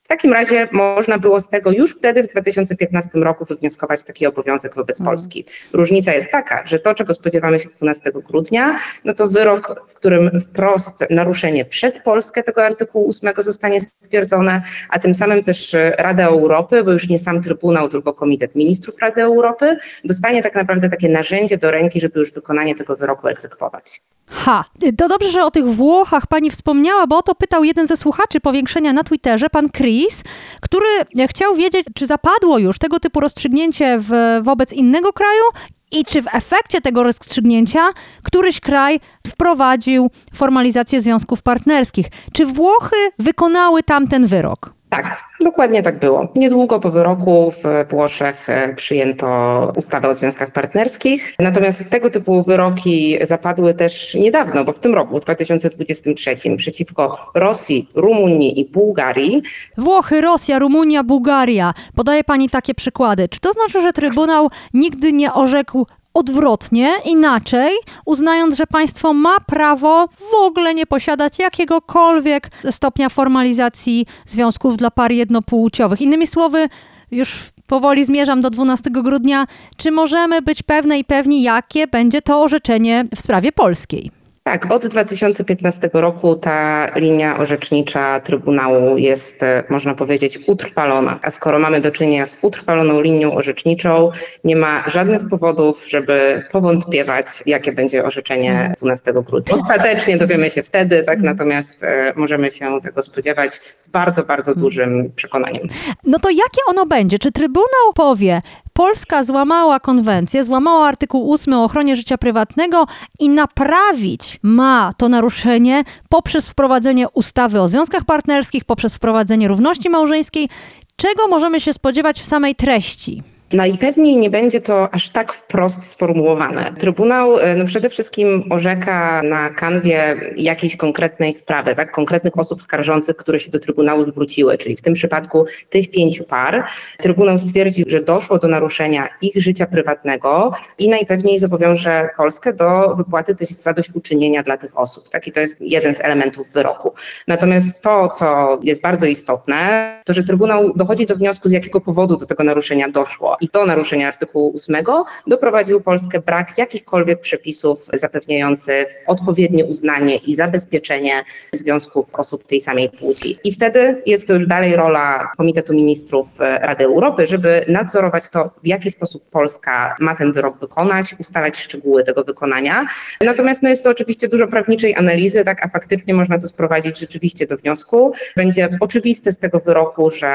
w 0.09 0.17
takim 0.19 0.33
razie 0.33 0.69
można 0.73 1.19
było 1.19 1.41
z 1.41 1.49
tego 1.49 1.71
już 1.71 1.97
wtedy 1.97 2.23
w 2.23 2.29
2015 2.29 3.11
roku 3.15 3.45
wywnioskować 3.45 4.05
taki 4.05 4.27
obowiązek 4.27 4.75
wobec 4.75 5.01
Mhm. 5.01 5.17
Polski. 5.17 5.45
Różnica 5.73 6.13
jest 6.13 6.31
taka, 6.31 6.67
że 6.67 6.79
to, 6.79 6.95
czego 6.95 7.15
spodziewamy 7.15 7.59
się 7.59 7.69
12 7.69 8.13
grudnia, 8.13 8.79
no 9.05 9.15
to 9.15 9.29
wyrok, 9.29 9.85
w 9.89 9.95
którym 9.95 10.41
wprost 10.41 11.05
naruszenie 11.11 11.65
przez 11.65 11.99
Polskę 11.99 12.43
tego 12.43 12.65
artykułu 12.65 13.09
8 13.09 13.35
zostanie 13.39 13.81
stwierdzone, 13.81 14.63
a 14.91 14.99
tym 14.99 15.15
samym 15.15 15.43
też 15.43 15.77
Rada 15.99 16.27
Europy, 16.27 16.85
bo 16.85 16.93
już 16.93 17.09
nie 17.09 17.19
sam 17.19 17.43
Trybunał, 17.43 17.89
tylko 17.89 18.15
Komitet 18.15 18.55
Ministrów 18.55 18.99
Rady 18.99 19.23
Europy, 19.23 19.77
dostanie 20.05 20.43
tak 20.43 20.55
naprawdę 20.55 20.89
takie 20.89 21.09
narzędzie 21.09 21.59
do 21.59 21.71
ręki, 21.71 22.01
żeby 22.01 22.19
już 22.19 22.33
wykonanie 22.33 22.75
tego 22.75 22.97
wyroku 22.97 23.29
egzekwować. 23.29 24.01
Ha, 24.31 24.65
to 24.99 25.09
dobrze, 25.09 25.31
że 25.31 25.45
o 25.45 25.51
tych 25.51 25.65
Włochach 25.65 26.27
pani 26.27 26.51
wspomniała, 26.51 27.07
bo 27.07 27.19
o 27.19 27.23
to 27.23 27.35
pytał 27.35 27.65
jeden 27.65 27.87
ze 27.87 27.97
słuchaczy 27.97 28.41
powiększenia 28.41 28.93
na 28.93 29.05
Twitterze, 29.05 29.51
pan 29.51 29.71
Chris, 29.99 30.23
który 30.61 30.87
chciał 31.29 31.55
wiedzieć, 31.55 31.87
czy 31.95 32.07
zapadło 32.07 32.59
już 32.59 32.79
tego 32.79 33.01
typu 33.01 33.21
rozstrzygnięcie 33.21 33.99
w, 33.99 34.39
wobec 34.43 34.73
innego 34.73 35.13
kraju 35.13 35.43
i 35.91 36.05
czy 36.05 36.23
w 36.23 36.27
efekcie 36.35 36.81
tego 36.81 37.03
rozstrzygnięcia 37.03 37.81
któryś 38.23 38.61
kraj 38.61 39.01
wprowadził 39.27 40.11
formalizację 40.35 41.03
związków 41.03 41.43
partnerskich. 41.43 42.07
Czy 42.33 42.47
Włochy 42.47 42.97
wykonały 43.19 43.83
tamten 43.83 44.27
wyrok? 44.27 44.78
Tak, 44.91 45.25
dokładnie 45.41 45.83
tak 45.83 45.99
było. 45.99 46.29
Niedługo 46.35 46.81
po 46.81 46.91
wyroku 46.91 47.53
w 47.53 47.91
Włoszech 47.91 48.51
e, 48.51 48.75
przyjęto 48.75 49.73
ustawę 49.77 50.09
o 50.09 50.15
związkach 50.15 50.51
partnerskich. 50.51 51.35
Natomiast 51.39 51.91
tego 51.91 52.11
typu 52.11 52.43
wyroki 52.43 53.19
zapadły 53.23 53.75
też 53.75 54.15
niedawno, 54.15 54.65
bo 54.65 54.73
w 54.73 54.81
tym 54.81 54.95
roku, 54.95 55.21
w 55.21 55.25
2023, 55.25 56.37
przeciwko 56.57 57.31
Rosji, 57.35 57.89
Rumunii 57.95 58.61
i 58.61 58.65
Bułgarii. 58.65 59.43
Włochy, 59.79 60.21
Rosja, 60.21 60.59
Rumunia, 60.59 61.05
Bułgaria. 61.05 61.75
Podaje 61.95 62.25
pani 62.25 62.51
takie 62.51 62.75
przykłady. 62.75 63.29
Czy 63.29 63.41
to 63.41 63.53
znaczy, 63.53 63.83
że 63.83 63.93
Trybunał 63.93 64.51
nigdy 64.75 65.13
nie 65.13 65.33
orzekł 65.33 65.87
odwrotnie, 66.19 66.93
inaczej, 67.05 67.73
uznając, 68.05 68.57
że 68.57 68.67
państwo 68.67 69.13
ma 69.13 69.37
prawo 69.47 70.09
w 70.31 70.35
ogóle 70.35 70.75
nie 70.75 70.87
posiadać 70.87 71.39
jakiegokolwiek 71.39 72.51
stopnia 72.71 73.09
formalizacji 73.09 74.07
związków 74.27 74.77
dla 74.77 74.91
par 74.91 75.13
jednopłciowych? 75.13 76.01
Innymi 76.01 76.27
słowy, 76.27 76.69
już 77.11 77.39
powoli 77.67 78.05
zmierzam 78.05 78.41
do 78.41 78.51
12 78.51 78.91
grudnia. 78.91 79.47
Czy 79.77 79.91
możemy 79.91 80.43
być 80.43 80.63
pewne 80.63 80.99
i 80.99 81.05
pewni, 81.05 81.43
jakie 81.43 81.87
będzie 81.87 82.23
to 82.23 82.43
orzeczenie 82.43 83.05
w 83.17 83.21
sprawie 83.21 83.53
polskiej? 83.53 84.18
Tak, 84.49 84.73
od 84.73 84.87
2015 84.87 85.91
roku 85.93 86.35
ta 86.35 86.87
linia 86.95 87.39
orzecznicza 87.39 88.21
Trybunału 88.21 88.99
jest, 88.99 89.43
e, 89.43 89.65
można 89.71 89.95
powiedzieć, 89.95 90.39
utrwalona. 90.47 91.19
A 91.23 91.31
skoro 91.31 91.59
mamy 91.59 91.81
do 91.81 91.91
czynienia 91.91 92.27
z 92.27 92.37
utrwaloną 92.43 93.01
linią 93.01 93.35
orzeczniczą, 93.35 94.11
nie 94.45 94.57
ma 94.57 94.85
żadnych 94.87 95.29
powodów, 95.29 95.85
żeby 95.89 96.43
powątpiewać, 96.53 97.27
jakie 97.47 97.73
będzie 97.73 98.05
orzeczenie 98.05 98.75
12 98.79 99.13
grudnia. 99.13 99.55
Ostatecznie 99.55 100.17
dowiemy 100.17 100.51
się 100.51 100.63
wtedy, 100.63 101.03
tak, 101.03 101.21
natomiast 101.21 101.85
e, 101.85 102.13
możemy 102.17 102.51
się 102.51 102.81
tego 102.83 103.03
spodziewać 103.03 103.61
z 103.79 103.89
bardzo, 103.89 104.23
bardzo 104.23 104.55
dużym 104.55 105.13
przekonaniem. 105.17 105.67
No 106.05 106.19
to 106.19 106.31
jakie 106.31 106.61
ono 106.69 106.87
będzie? 106.87 107.19
Czy 107.19 107.33
Trybunał 107.33 107.93
powie, 107.95 108.41
Polska 108.79 109.25
złamała 109.25 109.81
konwencję, 109.81 110.45
złamała 110.45 110.89
artykuł 110.89 111.33
8 111.33 111.55
o 111.55 111.65
ochronie 111.65 111.97
życia 111.97 112.19
prywatnego 112.19 112.87
i 113.19 113.29
naprawić 113.29 114.41
ma 114.43 114.93
to 114.97 115.09
naruszenie 115.09 115.85
poprzez 116.09 116.49
wprowadzenie 116.49 117.09
ustawy 117.09 117.61
o 117.61 117.69
związkach 117.69 118.05
partnerskich, 118.05 118.65
poprzez 118.65 118.95
wprowadzenie 118.95 119.49
równości 119.49 119.91
małżeńskiej. 119.91 120.49
Czego 120.97 121.29
możemy 121.29 121.61
się 121.61 121.73
spodziewać 121.73 122.21
w 122.21 122.27
samej 122.27 122.55
treści? 122.55 123.23
Najpewniej 123.53 124.17
nie 124.17 124.31
będzie 124.31 124.61
to 124.61 124.95
aż 124.95 125.09
tak 125.09 125.33
wprost 125.33 125.87
sformułowane. 125.87 126.73
Trybunał 126.79 127.39
e, 127.39 127.57
no 127.57 127.65
przede 127.65 127.91
wszystkim 127.91 128.45
orzeka 128.51 129.23
na 129.23 129.51
kanwie 129.51 130.15
jakiejś 130.37 130.77
konkretnej 130.77 131.33
sprawy, 131.33 131.75
tak? 131.75 131.93
konkretnych 131.93 132.39
osób 132.39 132.63
skarżących, 132.63 133.17
które 133.17 133.41
się 133.41 133.51
do 133.51 133.59
Trybunału 133.59 134.05
zwróciły, 134.05 134.59
czyli 134.59 134.77
w 134.77 134.81
tym 134.81 134.95
przypadku 134.95 135.45
tych 135.71 135.91
pięciu 135.91 136.25
par. 136.25 136.65
Trybunał 136.99 137.39
stwierdził, 137.39 137.85
że 137.89 138.03
doszło 138.03 138.39
do 138.39 138.49
naruszenia 138.49 139.09
ich 139.23 139.43
życia 139.43 139.67
prywatnego 139.67 140.53
i 140.79 140.89
najpewniej 140.89 141.39
zobowiąże 141.39 142.09
Polskę 142.17 142.53
do 142.53 142.95
wypłaty 142.97 143.35
też 143.35 143.49
zadośćuczynienia 143.49 144.43
dla 144.43 144.57
tych 144.57 144.79
osób. 144.79 145.09
Tak? 145.09 145.27
I 145.27 145.33
to 145.33 145.41
jest 145.41 145.61
jeden 145.61 145.95
z 145.95 146.01
elementów 146.01 146.53
wyroku. 146.53 146.95
Natomiast 147.29 147.83
to, 147.83 148.09
co 148.09 148.59
jest 148.63 148.83
bardzo 148.83 149.07
istotne, 149.07 149.93
to 150.05 150.13
że 150.13 150.23
Trybunał 150.23 150.73
dochodzi 150.77 151.07
do 151.07 151.17
wniosku, 151.17 151.49
z 151.49 151.53
jakiego 151.53 151.81
powodu 151.81 152.17
do 152.17 152.27
tego 152.27 152.45
naruszenia 152.45 152.89
doszło 152.89 153.38
i 153.41 153.49
do 153.53 153.67
naruszenia 153.67 154.09
artykułu 154.09 154.55
8 154.57 154.85
doprowadził 155.27 155.81
Polskę 155.81 156.21
brak 156.21 156.59
jakichkolwiek 156.59 157.21
przepisów 157.21 157.87
zapewniających 157.93 159.05
odpowiednie 159.07 159.65
uznanie 159.65 160.17
i 160.17 160.35
zabezpieczenie 160.35 161.25
związków 161.53 162.15
osób 162.15 162.47
tej 162.47 162.61
samej 162.61 162.91
płci. 162.91 163.39
I 163.45 163.53
wtedy 163.53 164.03
jest 164.07 164.27
to 164.27 164.35
już 164.35 164.47
dalej 164.47 164.77
rola 164.77 165.31
Komitetu 165.37 165.75
Ministrów 165.75 166.27
Rady 166.39 166.85
Europy, 166.85 167.27
żeby 167.27 167.65
nadzorować 167.69 168.29
to, 168.29 168.51
w 168.63 168.67
jaki 168.67 168.91
sposób 168.91 169.31
Polska 169.31 169.97
ma 170.01 170.15
ten 170.15 170.33
wyrok 170.33 170.59
wykonać, 170.59 171.15
ustalać 171.19 171.57
szczegóły 171.57 172.05
tego 172.05 172.25
wykonania. 172.25 172.87
Natomiast 173.21 173.63
no 173.63 173.69
jest 173.69 173.85
to 173.85 173.91
oczywiście 173.91 174.29
dużo 174.29 174.47
prawniczej 174.47 174.95
analizy, 174.95 175.45
tak, 175.45 175.67
a 175.67 175.69
faktycznie 175.69 176.15
można 176.15 176.39
to 176.39 176.49
sprowadzić 176.49 176.99
rzeczywiście 176.99 177.47
do 177.47 177.57
wniosku. 177.57 178.13
Będzie 178.37 178.69
oczywiste 178.81 179.33
z 179.33 179.39
tego 179.39 179.61
wyroku, 179.61 180.11
że 180.11 180.29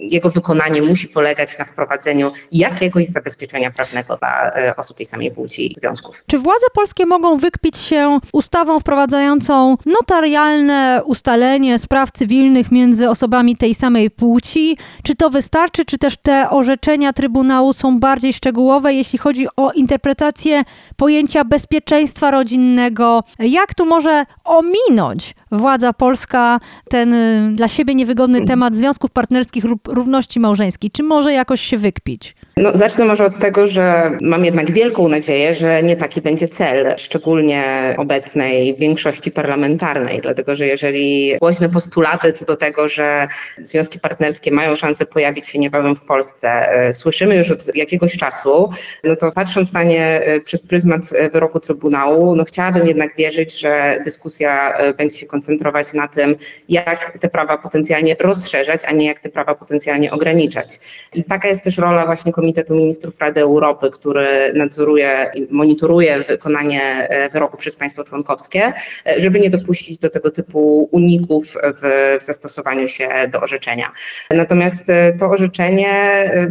jego 0.00 0.30
wykonanie 0.30 0.82
musi 0.82 1.08
polegać 1.08 1.58
na 1.58 1.64
wprowadzeniu 1.64 2.32
jakiegoś 2.52 3.06
zabezpieczenia 3.06 3.70
prawnego 3.70 4.16
dla 4.16 4.52
e, 4.52 4.76
osób 4.76 4.96
tej 4.96 5.06
samej 5.06 5.30
płci 5.30 5.74
związków. 5.78 6.24
Czy 6.26 6.38
władze 6.38 6.66
polskie 6.74 7.06
mogą 7.06 7.36
wykpić 7.36 7.76
się 7.78 8.18
ustawą 8.32 8.80
wprowadzającą 8.80 9.76
notarialne 9.86 11.02
ustalenie 11.04 11.78
spraw 11.78 12.10
cywilnych 12.12 12.72
między 12.72 13.08
osobami 13.08 13.56
tej 13.56 13.74
samej 13.74 14.10
płci? 14.10 14.76
Czy 15.02 15.16
to 15.16 15.30
wystarczy, 15.30 15.84
czy 15.84 15.98
też 15.98 16.16
te 16.16 16.50
orzeczenia 16.50 17.12
Trybunału 17.12 17.72
są 17.72 18.00
bardziej 18.00 18.32
szczegółowe, 18.32 18.94
jeśli 18.94 19.18
chodzi 19.18 19.46
o 19.56 19.72
interpretację 19.72 20.62
pojęcia 20.96 21.44
bezpieczeństwa 21.44 22.30
rodzinnego? 22.30 23.24
Jak 23.38 23.74
tu 23.74 23.86
może 23.86 24.24
ominąć 24.44 25.34
władza 25.52 25.92
polska 25.92 26.60
ten 26.88 27.12
y, 27.12 27.52
dla 27.52 27.68
siebie 27.68 27.94
niewygodny 27.94 28.44
temat 28.44 28.74
związków 28.74 29.10
partnerskich 29.10 29.64
lub 29.64 29.88
równości 29.88 30.40
małżeńskiej? 30.40 30.90
Czy 30.90 31.02
może 31.02 31.32
jakoś 31.32 31.60
się 31.60 31.76
wykpić? 31.76 32.34
No, 32.60 32.70
zacznę 32.74 33.04
może 33.04 33.24
od 33.24 33.38
tego, 33.38 33.66
że 33.66 34.10
mam 34.20 34.44
jednak 34.44 34.70
wielką 34.70 35.08
nadzieję, 35.08 35.54
że 35.54 35.82
nie 35.82 35.96
taki 35.96 36.20
będzie 36.20 36.48
cel, 36.48 36.94
szczególnie 36.96 37.94
obecnej 37.98 38.76
większości 38.76 39.30
parlamentarnej, 39.30 40.20
dlatego 40.20 40.56
że 40.56 40.66
jeżeli 40.66 41.38
głośne 41.38 41.68
postulaty 41.68 42.32
co 42.32 42.44
do 42.44 42.56
tego, 42.56 42.88
że 42.88 43.28
związki 43.62 44.00
partnerskie 44.00 44.50
mają 44.50 44.76
szansę 44.76 45.06
pojawić 45.06 45.46
się 45.48 45.58
niebawem 45.58 45.96
w 45.96 46.02
Polsce, 46.02 46.72
e, 46.72 46.92
słyszymy 46.92 47.36
już 47.36 47.50
od 47.50 47.76
jakiegoś 47.76 48.16
czasu, 48.16 48.70
no 49.04 49.16
to 49.16 49.32
patrząc 49.32 49.72
na 49.72 49.82
nie 49.82 50.04
e, 50.04 50.40
przez 50.40 50.62
pryzmat 50.62 51.02
e, 51.14 51.30
wyroku 51.30 51.60
Trybunału, 51.60 52.36
no 52.36 52.44
chciałabym 52.44 52.86
jednak 52.86 53.16
wierzyć, 53.16 53.60
że 53.60 54.00
dyskusja 54.04 54.74
będzie 54.98 55.16
się 55.16 55.26
koncentrować 55.26 55.92
na 55.92 56.08
tym, 56.08 56.36
jak 56.68 57.18
te 57.18 57.28
prawa 57.28 57.58
potencjalnie 57.58 58.16
rozszerzać, 58.20 58.80
a 58.86 58.92
nie 58.92 59.06
jak 59.06 59.20
te 59.20 59.28
prawa 59.28 59.54
potencjalnie 59.54 60.12
ograniczać. 60.12 60.78
I 61.14 61.24
taka 61.24 61.48
jest 61.48 61.64
też 61.64 61.78
rola 61.78 62.06
właśnie 62.06 62.32
Komitetu 62.32 62.49
Komitetu 62.50 62.74
Ministrów 62.74 63.18
Rady 63.18 63.40
Europy, 63.40 63.90
który 63.90 64.52
nadzoruje 64.54 65.30
i 65.34 65.46
monitoruje 65.50 66.24
wykonanie 66.28 66.82
e, 66.82 67.28
wyroku 67.28 67.56
przez 67.56 67.76
państwo 67.76 68.04
członkowskie, 68.04 68.72
e, 69.06 69.20
żeby 69.20 69.40
nie 69.40 69.50
dopuścić 69.50 69.98
do 69.98 70.10
tego 70.10 70.30
typu 70.30 70.88
uników 70.92 71.56
w, 71.82 72.16
w 72.20 72.24
zastosowaniu 72.24 72.88
się 72.88 73.08
do 73.32 73.40
orzeczenia. 73.40 73.92
Natomiast 74.30 74.90
e, 74.90 75.12
to 75.12 75.30
orzeczenie, 75.30 75.92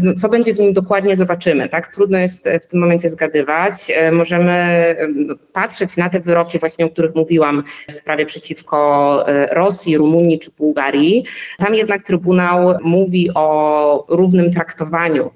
no, 0.01 0.13
co 0.13 0.29
będzie 0.29 0.53
w 0.53 0.59
nim 0.59 0.73
dokładnie 0.73 1.15
zobaczymy, 1.15 1.69
tak? 1.69 1.87
Trudno 1.87 2.17
jest 2.17 2.49
w 2.63 2.65
tym 2.65 2.79
momencie 2.79 3.09
zgadywać. 3.09 3.91
Możemy 4.11 4.95
no, 5.15 5.35
patrzeć 5.53 5.97
na 5.97 6.09
te 6.09 6.19
wyroki 6.19 6.59
właśnie, 6.59 6.85
o 6.85 6.89
których 6.89 7.15
mówiłam 7.15 7.63
w 7.89 7.91
sprawie 7.91 8.25
przeciwko 8.25 9.25
Rosji, 9.51 9.97
Rumunii 9.97 10.39
czy 10.39 10.51
Bułgarii. 10.51 11.25
Tam 11.57 11.75
jednak 11.75 12.03
Trybunał 12.03 12.73
mówi 12.83 13.29
o 13.35 14.05
równym 14.09 14.51
traktowaniu 14.51 15.31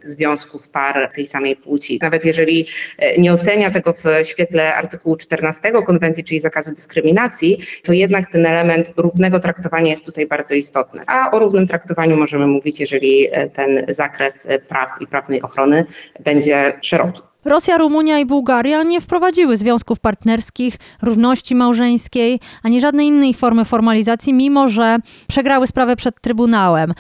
związków 0.54 0.70
par 0.70 1.12
tej 1.16 1.26
samej 1.26 1.56
płci. 1.56 2.00
Nawet 2.02 2.26
jeżeli 2.26 2.68
e, 2.98 3.22
nie 3.22 3.34
ocenia 3.34 3.72
tego 3.72 3.94
w 3.94 4.28
świetle 4.28 4.76
artykułu 4.76 5.16
14 5.16 5.72
konwencji, 5.86 6.24
czyli 6.24 6.40
zakazu 6.40 6.72
dyskryminacji, 6.72 7.60
to 7.84 7.94
jednak 7.94 8.32
ten 8.32 8.46
element 8.46 8.94
równego 8.98 9.40
traktowania 9.40 9.92
jest 9.92 10.06
tutaj 10.06 10.28
bardzo 10.28 10.54
istotny. 10.54 11.02
A 11.08 11.32
o 11.32 11.40
równym 11.40 11.68
traktowaniu 11.68 12.18
możemy 12.18 12.48
mówić, 12.48 12.80
jeżeli 12.80 13.28
e, 13.32 13.50
ten 13.50 13.86
zakres 13.88 14.46
e, 14.46 14.60
praw 14.60 14.90
i 15.02 15.08
prawnej 15.08 15.42
ochrony 15.42 15.86
będzie 16.24 16.74
szeroki. 16.82 17.22
Rosja, 17.46 17.78
Rumunia 17.78 18.20
i 18.20 18.26
Bułgaria 18.26 18.84
nie 18.84 19.02
wprowadziły 19.02 19.58
związków 19.58 20.00
partnerskich, 20.00 20.78
równości 21.02 21.56
małżeńskiej, 21.56 22.40
ani 22.64 22.82
żadnej 22.82 23.08
innej 23.08 23.34
formy 23.34 23.66
formalizacji, 23.66 24.34
mimo 24.34 24.68
że 24.68 24.98
przegrały 25.28 25.68
sprawę 25.68 25.96
przed 25.96 26.22
Trybunałem. 26.22 26.94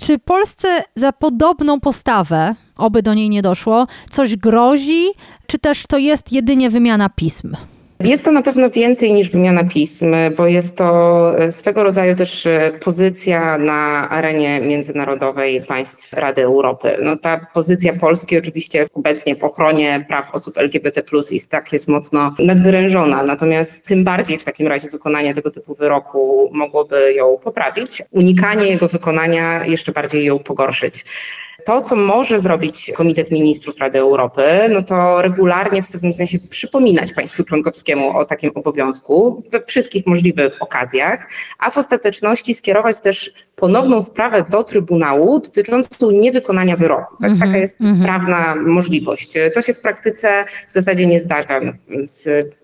Czy 0.00 0.18
Polsce 0.18 0.82
za 0.94 1.12
podobną 1.12 1.80
postawę, 1.80 2.54
oby 2.80 3.02
do 3.02 3.14
niej 3.14 3.30
nie 3.30 3.42
doszło, 3.42 3.86
coś 4.10 4.36
grozi, 4.36 5.06
czy 5.46 5.58
też 5.58 5.86
to 5.86 5.98
jest 5.98 6.32
jedynie 6.32 6.70
wymiana 6.70 7.08
pism? 7.08 7.56
Jest 8.04 8.24
to 8.24 8.32
na 8.32 8.42
pewno 8.42 8.70
więcej 8.70 9.12
niż 9.12 9.30
wymiana 9.30 9.64
pism, 9.64 10.14
bo 10.36 10.46
jest 10.46 10.78
to 10.78 11.38
e, 11.38 11.52
swego 11.52 11.84
rodzaju 11.84 12.16
też 12.16 12.46
e, 12.46 12.70
pozycja 12.84 13.58
na 13.58 14.08
arenie 14.10 14.60
międzynarodowej 14.60 15.62
państw 15.62 16.12
Rady 16.12 16.42
Europy. 16.42 16.96
No, 17.02 17.16
ta 17.16 17.46
pozycja 17.54 17.92
Polski 17.92 18.38
oczywiście 18.38 18.86
obecnie 18.94 19.36
w 19.36 19.44
ochronie 19.44 20.04
praw 20.08 20.34
osób 20.34 20.58
LGBT 20.58 21.02
jest 21.30 21.50
tak 21.50 21.72
jest 21.72 21.88
mocno 21.88 22.32
nadwyrężona, 22.38 23.22
natomiast 23.22 23.88
tym 23.88 24.04
bardziej 24.04 24.38
w 24.38 24.44
takim 24.44 24.66
razie 24.66 24.88
wykonanie 24.88 25.34
tego 25.34 25.50
typu 25.50 25.74
wyroku 25.74 26.50
mogłoby 26.52 27.12
ją 27.12 27.38
poprawić. 27.44 28.02
Unikanie 28.10 28.66
jego 28.66 28.88
wykonania 28.88 29.66
jeszcze 29.66 29.92
bardziej 29.92 30.24
ją 30.24 30.38
pogorszyć. 30.38 31.04
To, 31.64 31.80
co 31.80 31.96
może 31.96 32.40
zrobić 32.40 32.92
Komitet 32.96 33.30
Ministrów 33.30 33.78
Rady 33.78 33.98
Europy, 33.98 34.42
no 34.70 34.82
to 34.82 35.22
regularnie 35.22 35.82
w 35.82 35.88
pewnym 35.88 36.12
sensie 36.12 36.38
przypominać 36.50 37.12
państwu 37.12 37.44
członkowskiemu 37.44 38.16
o 38.16 38.24
takim 38.24 38.50
obowiązku 38.54 39.42
we 39.52 39.62
wszystkich 39.64 40.06
możliwych 40.06 40.56
okazjach, 40.60 41.28
a 41.58 41.70
w 41.70 41.78
ostateczności 41.78 42.54
skierować 42.54 43.00
też 43.00 43.30
ponowną 43.56 44.00
sprawę 44.00 44.44
do 44.50 44.64
Trybunału 44.64 45.40
dotyczącą 45.40 46.10
niewykonania 46.10 46.76
wyroku. 46.76 47.16
Tak, 47.22 47.32
-hmm, 47.32 47.40
taka 47.40 47.56
jest 47.56 47.80
mm 47.80 47.96
-hmm. 47.96 48.04
prawna 48.04 48.54
możliwość. 48.54 49.34
To 49.54 49.62
się 49.62 49.74
w 49.74 49.80
praktyce 49.80 50.44
w 50.68 50.72
zasadzie 50.72 51.06
nie 51.06 51.20
zdarza. 51.20 51.60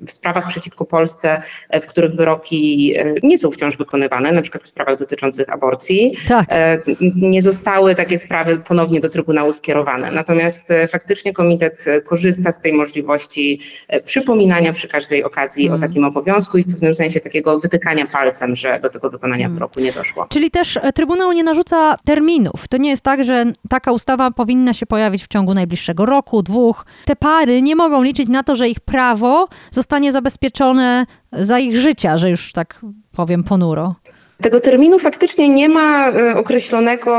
w 0.07 0.11
sprawach 0.11 0.47
przeciwko 0.47 0.85
Polsce, 0.85 1.43
w 1.83 1.87
których 1.87 2.15
wyroki 2.15 2.95
e, 2.97 3.15
nie 3.23 3.39
są 3.39 3.51
wciąż 3.51 3.77
wykonywane, 3.77 4.33
na 4.33 4.43
przykład 4.43 4.65
w 4.65 4.69
sprawach 4.69 4.99
dotyczących 4.99 5.53
aborcji, 5.53 6.13
tak. 6.29 6.47
E, 6.49 6.79
nie 7.17 7.43
zostały 7.43 7.95
takie 7.95 8.19
sprawy 8.19 8.59
ponownie 8.59 8.86
do 9.01 9.09
Trybunału 9.09 9.53
skierowane. 9.53 10.11
Natomiast 10.11 10.71
e, 10.71 10.89
faktycznie 10.89 11.33
komitet 11.33 11.85
korzysta 12.05 12.53
z 12.53 12.61
tej 12.61 12.73
możliwości 12.73 13.61
przypominania 14.05 14.73
przy 14.73 14.89
każdej 14.89 15.25
okazji 15.25 15.67
mm. 15.67 15.79
o 15.79 15.81
takim 15.81 16.05
obowiązku 16.05 16.59
i 16.59 16.63
w 16.63 16.73
pewnym 16.73 16.95
sensie 16.95 17.21
takiego 17.21 17.61
wytykania 17.61 18.07
palcem, 18.07 18.57
że 18.57 18.81
do 18.81 18.89
tego 18.89 19.11
wykonania 19.11 19.49
wyroku 19.49 19.81
nie 19.81 19.93
doszło. 19.93 20.27
Czyli 20.29 20.51
też 20.51 20.79
Trybunał 20.95 21.33
nie 21.33 21.45
narzuca 21.45 21.97
terminów. 22.05 22.69
To 22.69 22.77
nie 22.77 22.91
jest 22.91 23.03
tak, 23.03 23.25
że 23.25 23.45
taka 23.69 23.93
ustawa 23.93 24.31
powinna 24.31 24.73
się 24.73 24.87
pojawić 24.87 25.25
w 25.25 25.29
ciągu 25.29 25.55
najbliższego 25.55 26.07
roku, 26.07 26.43
dwóch. 26.43 26.87
Te 27.05 27.17
pary 27.17 27.63
nie 27.63 27.77
mogą 27.77 28.03
liczyć 28.03 28.29
na 28.29 28.43
to, 28.43 28.57
że 28.57 28.69
ich 28.69 28.81
prawo 28.81 29.49
zostanie 29.71 30.13
zabezpieczone 30.13 31.07
za 31.33 31.59
ich 31.59 31.77
życia, 31.77 32.19
że 32.19 32.31
już 32.31 32.53
tak 32.53 32.81
powiem 33.13 33.45
ponuro. 33.45 33.95
Tego 34.43 34.61
terminu 34.61 34.99
faktycznie 34.99 35.49
nie 35.49 35.69
ma 35.69 36.13
e, 36.13 36.37
określonego 36.37 37.13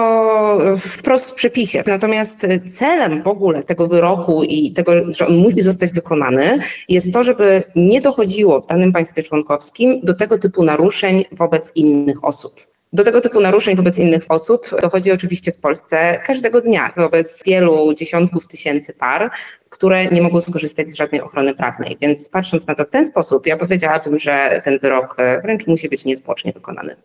e, 0.74 0.78
wprost 0.78 1.32
w 1.32 1.34
przepisie. 1.34 1.84
Natomiast 1.88 2.44
e, 2.44 2.60
celem 2.60 3.22
w 3.22 3.28
ogóle 3.28 3.64
tego 3.64 3.88
wyroku 3.88 4.44
i 4.44 4.72
tego, 4.72 4.92
że 5.14 5.28
on 5.28 5.36
musi 5.36 5.62
zostać 5.62 5.94
wykonany, 5.94 6.60
jest 6.90 7.14
to, 7.14 7.24
żeby 7.24 7.64
nie 7.76 8.02
dochodziło 8.02 8.62
w 8.62 8.68
danym 8.68 8.92
państwie 8.92 9.24
członkowskim 9.24 10.02
do 10.04 10.14
tego 10.14 10.38
typu 10.38 10.64
naruszeń 10.64 11.26
wobec 11.32 11.72
innych 11.76 12.24
osób. 12.24 12.77
Do 12.94 13.04
tego 13.04 13.22
typu 13.22 13.42
naruszeń 13.42 13.76
wobec 13.76 14.00
innych 14.00 14.24
osób 14.30 14.70
dochodzi 14.82 15.12
oczywiście 15.12 15.52
w 15.52 15.58
Polsce 15.58 16.22
każdego 16.26 16.62
dnia 16.62 16.94
wobec 16.98 17.44
wielu 17.46 17.94
dziesiątków 17.94 18.48
tysięcy 18.48 18.94
par, 18.94 19.32
które 19.70 20.06
nie 20.06 20.22
mogą 20.22 20.42
skorzystać 20.42 20.88
z 20.88 20.96
żadnej 20.96 21.22
ochrony 21.22 21.56
prawnej. 21.56 21.98
Więc 22.02 22.30
patrząc 22.30 22.68
na 22.68 22.76
to 22.76 22.86
w 22.86 22.90
ten 22.90 23.06
sposób, 23.06 23.48
ja 23.48 23.58
powiedziałabym, 23.58 24.20
że 24.20 24.62
ten 24.64 24.80
wyrok 24.80 25.16
e, 25.18 25.42
wręcz 25.42 25.68
musi 25.68 25.90
być 25.90 26.06
niezwłocznie 26.06 26.54
wykonany. 26.54 26.96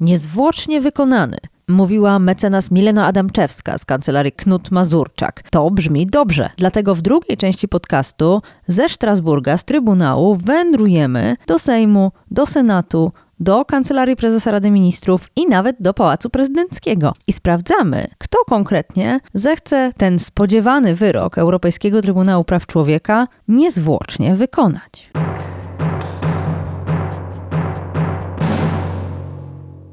Niezwłocznie 0.00 0.80
wykonany 0.80 1.36
mówiła 1.68 2.18
mecenas 2.18 2.70
Milena 2.70 3.06
Adamczewska 3.06 3.78
z 3.78 3.84
kancelarii 3.84 4.32
Knut 4.32 4.70
Mazurczak. 4.70 5.42
To 5.50 5.70
brzmi 5.70 6.06
dobrze. 6.06 6.50
Dlatego 6.56 6.94
w 6.94 7.02
drugiej 7.02 7.36
części 7.36 7.68
podcastu 7.68 8.42
ze 8.68 8.88
Strasburga, 8.88 9.56
z 9.56 9.64
Trybunału 9.64 10.36
wędrujemy 10.36 11.36
do 11.46 11.58
Sejmu, 11.58 12.12
do 12.30 12.46
Senatu, 12.46 13.12
do 13.40 13.64
Kancelarii 13.64 14.16
Prezesa 14.16 14.50
Rady 14.50 14.70
Ministrów 14.70 15.26
i 15.36 15.46
nawet 15.46 15.76
do 15.80 15.94
Pałacu 15.94 16.30
Prezydenckiego. 16.30 17.12
I 17.26 17.32
sprawdzamy, 17.32 18.06
kto 18.18 18.38
konkretnie 18.48 19.20
zechce 19.34 19.92
ten 19.96 20.18
spodziewany 20.18 20.94
wyrok 20.94 21.38
Europejskiego 21.38 22.02
Trybunału 22.02 22.44
Praw 22.44 22.66
Człowieka 22.66 23.26
niezwłocznie 23.48 24.34
wykonać. 24.34 25.10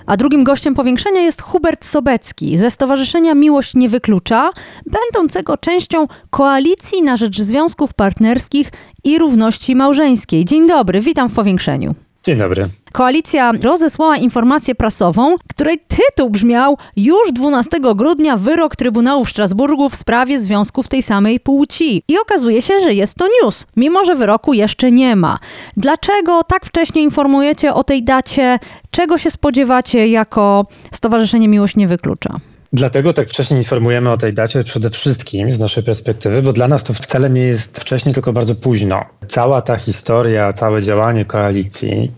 A 0.06 0.18
drugim 0.18 0.44
gościem 0.44 0.74
powiększenia 0.74 1.22
jest 1.22 1.42
Hubert 1.42 1.86
Sobecki 1.86 2.58
ze 2.58 2.72
Stowarzyszenia 2.72 3.34
Miłość 3.36 3.76
Nie 3.76 3.90
Wyklucza, 3.90 4.52
będącego 4.86 5.58
częścią 5.58 6.08
Koalicji 6.30 7.02
na 7.02 7.18
Rzecz 7.18 7.42
Związków 7.42 7.94
Partnerskich 7.94 8.72
i 9.04 9.20
Równości 9.20 9.76
Małżeńskiej. 9.76 10.46
Dzień 10.46 10.68
dobry, 10.68 11.02
witam 11.02 11.30
w 11.30 11.34
powiększeniu. 11.34 12.07
Dzień 12.28 12.38
dobry. 12.38 12.64
Koalicja 12.92 13.52
rozesłała 13.64 14.18
informację 14.18 14.76
prasową, 14.76 15.36
której 15.50 15.80
tytuł 15.88 16.30
brzmiał 16.30 16.78
już 16.96 17.32
12 17.34 17.80
grudnia 17.96 18.38
wyrok 18.38 18.76
Trybunału 18.76 19.26
w 19.26 19.30
Strasburgu 19.30 19.90
w 19.90 19.96
sprawie 19.96 20.40
związków 20.40 20.88
tej 20.88 21.04
samej 21.04 21.40
płci. 21.40 22.04
I 22.08 22.20
okazuje 22.20 22.62
się, 22.62 22.80
że 22.80 22.94
jest 22.94 23.16
to 23.16 23.28
news, 23.42 23.66
mimo 23.76 24.04
że 24.04 24.16
wyroku 24.16 24.54
jeszcze 24.54 24.92
nie 24.92 25.16
ma. 25.16 25.40
Dlaczego 25.78 26.44
tak 26.44 26.66
wcześnie 26.66 27.02
informujecie 27.04 27.74
o 27.74 27.84
tej 27.84 28.04
dacie? 28.04 28.60
Czego 28.92 29.18
się 29.18 29.32
spodziewacie 29.32 30.08
jako 30.08 30.66
Stowarzyszenie 30.92 31.48
Miłość 31.48 31.76
Nie 31.76 31.88
Wyklucza? 31.88 32.40
Dlatego 32.78 33.14
tak 33.14 33.30
wcześnie 33.30 33.58
informujemy 33.58 34.12
o 34.12 34.18
tej 34.18 34.34
dacie 34.34 34.64
przede 34.64 34.90
wszystkim 34.90 35.52
z 35.52 35.60
naszej 35.60 35.84
perspektywy, 35.84 36.42
bo 36.42 36.54
dla 36.54 36.68
nas 36.68 36.84
to 36.84 36.94
wcale 36.94 37.30
nie 37.30 37.42
jest 37.42 37.80
wcześnie, 37.80 38.14
tylko 38.14 38.34
bardzo 38.34 38.56
późno. 38.56 39.06
Cała 39.28 39.62
ta 39.62 39.78
historia, 39.78 40.54
całe 40.54 40.82
działanie 40.82 41.26
koalicji 41.26 42.12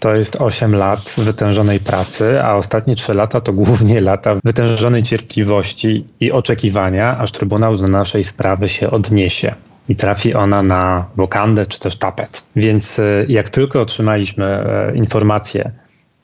to 0.00 0.14
jest 0.14 0.36
8 0.36 0.74
lat 0.74 1.14
wytężonej 1.18 1.80
pracy, 1.80 2.42
a 2.42 2.54
ostatnie 2.54 2.96
3 2.96 3.14
lata 3.14 3.40
to 3.40 3.52
głównie 3.52 4.00
lata 4.00 4.34
wytężonej 4.44 5.02
cierpliwości 5.02 6.04
i 6.20 6.32
oczekiwania, 6.32 7.18
aż 7.18 7.32
Trybunał 7.32 7.76
do 7.76 7.88
naszej 7.88 8.24
sprawy 8.24 8.68
się 8.68 8.90
odniesie 8.90 9.54
i 9.88 9.96
trafi 9.96 10.34
ona 10.34 10.62
na 10.62 11.06
wokandę 11.16 11.66
czy 11.66 11.80
też 11.80 11.96
tapet. 11.96 12.42
Więc 12.56 12.98
e, 12.98 13.04
jak 13.28 13.50
tylko 13.50 13.80
otrzymaliśmy 13.80 14.44
e, 14.44 14.92
informację, 14.94 15.70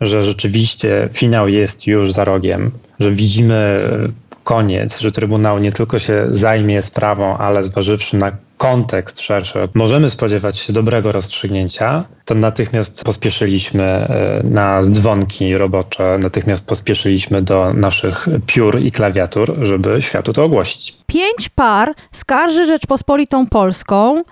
że 0.01 0.23
rzeczywiście 0.23 1.09
finał 1.13 1.49
jest 1.49 1.87
już 1.87 2.13
za 2.13 2.25
rogiem, 2.25 2.71
że 3.01 3.13
widzimy 3.13 3.55
e, 3.55 4.29
koniec, 4.45 5.01
że 5.01 5.13
Trybunał 5.13 5.59
nie 5.59 5.73
tylko 5.73 5.99
się 5.99 6.27
zajmie 6.31 6.83
sprawą, 6.83 7.39
ale 7.39 7.65
zważywszy 7.65 8.17
na 8.17 8.33
kontekst 8.59 9.21
szerszy, 9.21 9.69
możemy 9.75 10.11
spodziewać 10.11 10.59
się 10.59 10.73
dobrego 10.73 11.13
rozstrzygnięcia, 11.13 12.05
to 12.25 12.35
natychmiast 12.35 13.05
pospieszyliśmy 13.05 13.85
e, 13.85 14.41
na 14.45 14.83
dzwonki 14.83 15.59
robocze, 15.59 16.19
natychmiast 16.19 16.67
pospieszyliśmy 16.67 17.43
do 17.43 17.73
naszych 17.75 18.29
piór 18.47 18.81
i 18.81 18.91
klawiatur, 18.91 19.55
żeby 19.63 20.03
światu 20.03 20.33
to 20.33 20.45
ogłosić. 20.45 20.97
Pięć 21.07 21.49
par 21.49 21.95
skarży 22.13 22.67
Rzeczpospolitą 22.67 23.47
Polską. 23.47 24.23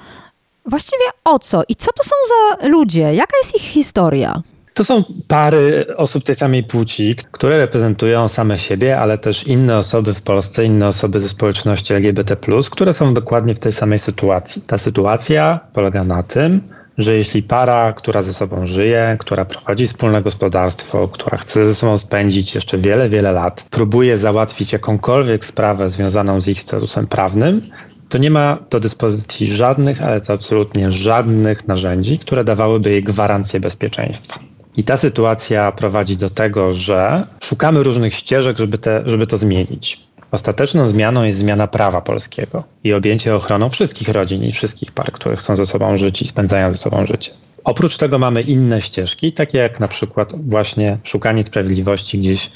Właściwie 0.67 1.05
o 1.25 1.39
co? 1.39 1.63
I 1.69 1.75
co 1.75 1.93
to 1.93 2.03
są 2.05 2.17
za 2.29 2.69
ludzie? 2.69 3.15
Jaka 3.15 3.37
jest 3.43 3.57
ich 3.57 3.63
historia? 3.63 4.43
To 4.77 4.85
są 4.85 5.05
pary 5.29 5.87
osób 5.97 6.25
tej 6.25 6.35
samej 6.35 6.65
płci, 6.65 7.17
które 7.31 7.59
reprezentują 7.59 8.29
same 8.29 8.59
siebie, 8.59 8.99
ale 8.99 9.19
też 9.19 9.47
inne 9.47 9.79
osoby 9.79 10.15
w 10.15 10.23
Polsce, 10.23 10.65
inne 10.65 10.89
osoby 10.89 11.21
ze 11.21 11.29
społeczności 11.29 11.95
LGBT, 11.95 12.37
które 12.71 12.93
są 12.93 13.15
dokładnie 13.15 13.55
w 13.55 13.59
tej 13.59 13.73
samej 13.73 13.99
sytuacji. 13.99 14.63
Ta 14.63 14.79
sytuacja 14.79 15.61
polega 15.73 16.05
na 16.05 16.23
tym, 16.23 16.61
że 16.99 17.17
jeśli 17.17 17.43
para, 17.43 17.93
która 17.93 18.23
ze 18.23 18.35
sobą 18.35 18.67
żyje, 18.67 19.17
która 19.21 19.45
prowadzi 19.45 19.87
wspólne 19.87 20.23
gospodarstwo, 20.23 21.09
która 21.09 21.37
chce 21.37 21.65
ze 21.65 21.75
sobą 21.75 21.99
spędzić 21.99 22.55
jeszcze 22.55 22.79
wiele, 22.79 23.09
wiele 23.09 23.33
lat, 23.33 23.65
próbuje 23.71 24.19
załatwić 24.19 24.73
jakąkolwiek 24.73 25.45
sprawę 25.45 25.91
związaną 25.91 26.41
z 26.41 26.49
ich 26.49 26.61
statusem 26.61 27.07
prawnym, 27.07 27.61
to 28.09 28.19
nie 28.19 28.31
ma 28.31 28.59
do 28.71 28.81
dyspozycji 28.81 29.47
żadnych, 29.47 30.03
ale 30.03 30.21
to 30.21 30.33
absolutnie 30.33 30.91
żadnych 30.91 31.69
narzędzi, 31.69 32.19
które 32.19 32.45
dawałyby 32.45 32.91
jej 32.91 33.03
gwarancję 33.03 33.61
bezpieczeństwa. 33.61 34.39
I 34.77 34.85
ta 34.85 34.97
sytuacja 34.97 35.73
prowadzi 35.73 36.17
do 36.17 36.31
tego, 36.31 36.73
że 36.73 37.27
szukamy 37.41 37.83
różnych 37.83 38.15
ścieżek, 38.15 38.59
żeby, 38.59 38.79
te, 38.79 39.03
żeby 39.07 39.27
to 39.27 39.37
zmienić. 39.37 40.07
Ostateczną 40.31 40.87
zmianą 40.87 41.25
jest 41.25 41.39
zmiana 41.39 41.67
prawa 41.67 42.01
polskiego 42.01 42.65
i 42.85 42.93
objęcie 42.93 43.37
ochroną 43.37 43.71
wszystkich 43.71 44.09
rodzin 44.09 44.45
i 44.45 44.53
wszystkich 44.53 44.93
par, 44.93 45.13
które 45.13 45.37
chcą 45.37 45.57
ze 45.57 45.67
sobą 45.67 45.97
żyć 45.97 46.23
i 46.23 46.27
spędzają 46.27 46.71
ze 46.71 46.77
sobą 46.77 47.07
życie. 47.07 47.31
Oprócz 47.65 47.97
tego 47.97 48.19
mamy 48.19 48.43
inne 48.43 48.81
ścieżki, 48.81 49.33
takie 49.33 49.59
jak 49.59 49.81
na 49.81 49.89
przykład 49.89 50.49
właśnie 50.49 50.99
szukanie 51.03 51.45
sprawiedliwości 51.45 52.19
gdzieś 52.19 52.51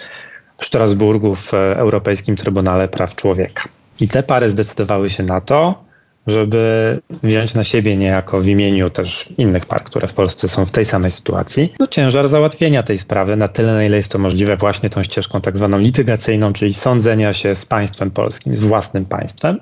w 0.58 0.64
Strasburgu 0.64 1.34
w 1.34 1.54
Europejskim 1.54 2.36
Trybunale 2.36 2.88
Praw 2.88 3.14
Człowieka. 3.14 3.62
I 4.00 4.08
te 4.08 4.22
pary 4.22 4.48
zdecydowały 4.48 5.10
się 5.10 5.22
na 5.22 5.40
to, 5.40 5.84
żeby 6.26 6.98
wziąć 7.22 7.54
na 7.54 7.64
siebie 7.64 7.96
niejako 7.96 8.40
w 8.40 8.46
imieniu 8.46 8.90
też 8.90 9.28
innych 9.38 9.66
par, 9.66 9.84
które 9.84 10.06
w 10.06 10.12
Polsce 10.12 10.48
są 10.48 10.66
w 10.66 10.70
tej 10.70 10.84
samej 10.84 11.10
sytuacji, 11.10 11.72
no 11.78 11.86
ciężar 11.86 12.28
załatwienia 12.28 12.82
tej 12.82 12.98
sprawy 12.98 13.36
na 13.36 13.48
tyle, 13.48 13.72
na 13.72 13.84
ile 13.84 13.96
jest 13.96 14.12
to 14.12 14.18
możliwe 14.18 14.56
właśnie 14.56 14.90
tą 14.90 15.02
ścieżką 15.02 15.40
tak 15.40 15.56
zwaną 15.56 15.78
litygacyjną, 15.78 16.52
czyli 16.52 16.74
sądzenia 16.74 17.32
się 17.32 17.54
z 17.54 17.66
państwem 17.66 18.10
polskim, 18.10 18.56
z 18.56 18.60
własnym 18.60 19.04
państwem, 19.04 19.60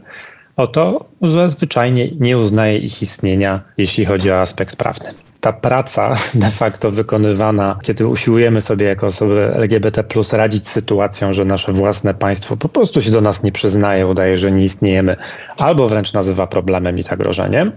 o 0.57 0.67
to, 0.67 1.09
że 1.23 1.51
zwyczajnie 1.51 2.09
nie 2.21 2.39
uznaje 2.39 2.79
ich 2.79 3.03
istnienia, 3.03 3.61
jeśli 3.77 4.05
chodzi 4.05 4.31
o 4.31 4.41
aspekt 4.41 4.77
prawny 4.77 5.28
ta 5.41 5.53
praca 5.53 6.15
de 6.35 6.51
facto 6.51 6.91
wykonywana, 6.91 7.79
kiedy 7.83 8.07
usiłujemy 8.07 8.61
sobie 8.61 8.87
jako 8.87 9.07
osoby 9.07 9.51
LGBT 9.55 10.05
radzić 10.33 10.69
z 10.69 10.73
sytuacją, 10.73 11.33
że 11.33 11.45
nasze 11.45 11.73
własne 11.73 12.15
państwo 12.15 12.57
po 12.57 12.69
prostu 12.69 13.01
się 13.01 13.11
do 13.11 13.21
nas 13.21 13.43
nie 13.43 13.53
przyznaje, 13.53 14.07
udaje, 14.07 14.37
że 14.37 14.53
nie 14.53 14.65
istniejemy, 14.65 15.17
albo 15.57 15.89
wręcz 15.89 16.13
nazywa 16.13 16.47
problemem 16.47 16.99
i 16.99 17.03
zagrożeniem, 17.03 17.73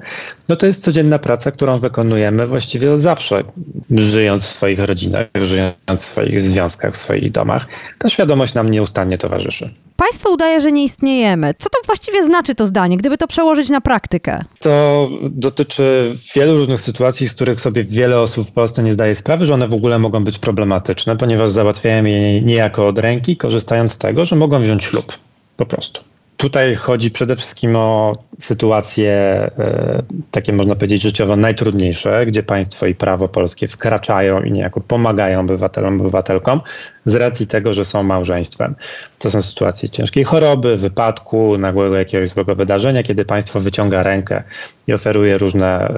no 0.50 0.56
to 0.56 0.65
jest 0.65 0.82
codzienna 0.82 1.20
praca, 1.20 1.51
którą 1.51 1.80
wykonujemy 1.80 2.48
właściwie 2.48 2.94
od 2.94 3.00
zawsze, 3.00 3.44
żyjąc 3.91 4.46
w 4.46 4.51
swoich 4.51 4.80
rodzinach, 4.80 5.27
żyjąc 5.41 5.75
w 5.96 6.00
swoich 6.00 6.41
związkach, 6.41 6.94
w 6.94 6.98
swoich 6.98 7.32
domach. 7.32 7.68
Ta 7.98 8.10
świadomość 8.10 8.53
nam 8.53 8.70
nieustannie 8.70 9.18
towarzyszy. 9.18 9.74
Państwo 9.96 10.30
udaje, 10.30 10.62
że 10.62 10.72
nie 10.72 10.84
istniejemy. 10.84 11.54
Co 11.58 11.70
to 11.70 11.78
właściwie 11.86 12.24
znaczy 12.24 12.56
to 12.56 12.66
zdanie, 12.66 12.98
gdyby 12.98 13.18
to 13.18 13.28
przełożyć 13.28 13.70
na 13.70 13.82
praktykę? 13.82 14.44
To 14.60 15.10
dotyczy 15.22 16.16
wielu 16.36 16.58
różnych 16.58 16.82
sytuacji, 16.82 17.28
z 17.28 17.34
których 17.34 17.62
sobie 17.62 17.84
wiele 17.84 18.20
osób 18.20 18.48
w 18.48 18.52
Polsce 18.52 18.84
nie 18.84 18.94
zdaje 18.94 19.16
sprawy, 19.16 19.46
że 19.46 19.54
one 19.54 19.68
w 19.68 19.74
ogóle 19.74 20.00
mogą 20.00 20.24
być 20.24 20.40
problematyczne, 20.40 21.18
ponieważ 21.18 21.50
załatwiają 21.50 22.04
je 22.06 22.42
niejako 22.42 22.88
od 22.88 22.98
ręki, 23.00 23.38
korzystając 23.38 23.94
z 23.94 23.98
tego, 23.98 24.26
że 24.26 24.36
mogą 24.36 24.62
wziąć 24.62 24.84
ślub. 24.84 25.18
Po 25.58 25.66
prostu. 25.66 26.11
Tutaj 26.42 26.76
chodzi 26.76 27.12
przede 27.12 27.36
wszystkim 27.36 27.76
o 27.76 28.18
sytuacje 28.40 29.12
e, 29.12 30.04
takie, 30.32 30.54
można 30.54 30.76
powiedzieć, 30.76 31.02
życiowo 31.02 31.36
najtrudniejsze, 31.36 32.26
gdzie 32.26 32.44
państwo 32.44 32.86
i 32.86 32.96
prawo 32.96 33.28
polskie 33.28 33.68
wkraczają 33.68 34.44
i 34.44 34.52
niejako 34.52 34.82
pomagają 34.82 35.40
obywatelom, 35.40 36.02
obywatelkom 36.02 36.62
z 37.06 37.16
racji 37.16 37.48
tego, 37.48 37.74
że 37.74 37.86
są 37.86 38.04
małżeństwem. 38.04 38.76
To 39.20 39.32
są 39.32 39.42
sytuacje 39.42 39.90
ciężkiej 39.90 40.24
choroby, 40.24 40.78
wypadku, 40.78 41.58
nagłego 41.58 41.96
jakiegoś 41.96 42.30
złego 42.30 42.56
wydarzenia, 42.56 43.04
kiedy 43.04 43.26
państwo 43.26 43.60
wyciąga 43.60 44.04
rękę 44.04 44.44
i 44.88 44.94
oferuje 44.94 45.38
różne 45.38 45.94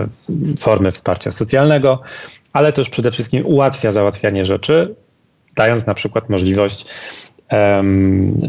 formy 0.60 0.92
wsparcia 0.92 1.32
socjalnego, 1.32 2.02
ale 2.54 2.74
też 2.74 2.90
przede 2.90 3.12
wszystkim 3.12 3.46
ułatwia 3.46 3.92
załatwianie 3.92 4.46
rzeczy, 4.46 4.96
dając 5.56 5.86
na 5.86 5.94
przykład 5.94 6.30
możliwość 6.30 6.86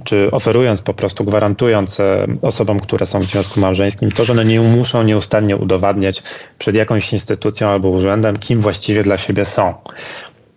czy 0.05 0.31
oferując 0.31 0.83
po 0.83 0.95
prostu, 0.95 1.25
gwarantując 1.25 2.01
e, 2.01 2.27
osobom, 2.43 2.81
które 2.81 3.07
są 3.07 3.21
w 3.21 3.25
związku 3.25 3.61
małżeńskim, 3.61 4.11
to, 4.11 4.25
że 4.25 4.33
one 4.33 4.45
nie 4.45 4.61
muszą 4.61 5.03
nieustannie 5.03 5.57
udowadniać 5.57 6.23
przed 6.59 6.75
jakąś 6.75 7.13
instytucją 7.13 7.69
albo 7.69 7.89
urzędem, 7.89 8.37
kim 8.37 8.61
właściwie 8.61 9.03
dla 9.03 9.17
siebie 9.17 9.45
są. 9.45 9.75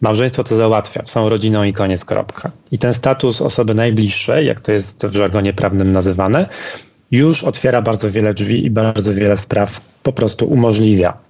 Małżeństwo 0.01 0.43
to 0.43 0.55
załatwia, 0.55 1.03
są 1.05 1.29
rodziną 1.29 1.63
i 1.63 1.73
koniec, 1.73 2.05
kropka. 2.05 2.51
I 2.71 2.79
ten 2.79 2.93
status 2.93 3.41
osoby 3.41 3.73
najbliższej, 3.73 4.45
jak 4.45 4.61
to 4.61 4.71
jest 4.71 5.05
w 5.05 5.15
żargonie 5.15 5.53
prawnym 5.53 5.91
nazywane, 5.91 6.49
już 7.11 7.43
otwiera 7.43 7.81
bardzo 7.81 8.11
wiele 8.11 8.33
drzwi 8.33 8.65
i 8.65 8.69
bardzo 8.69 9.13
wiele 9.13 9.37
spraw 9.37 9.81
po 10.03 10.13
prostu 10.13 10.45
umożliwia 10.45 11.26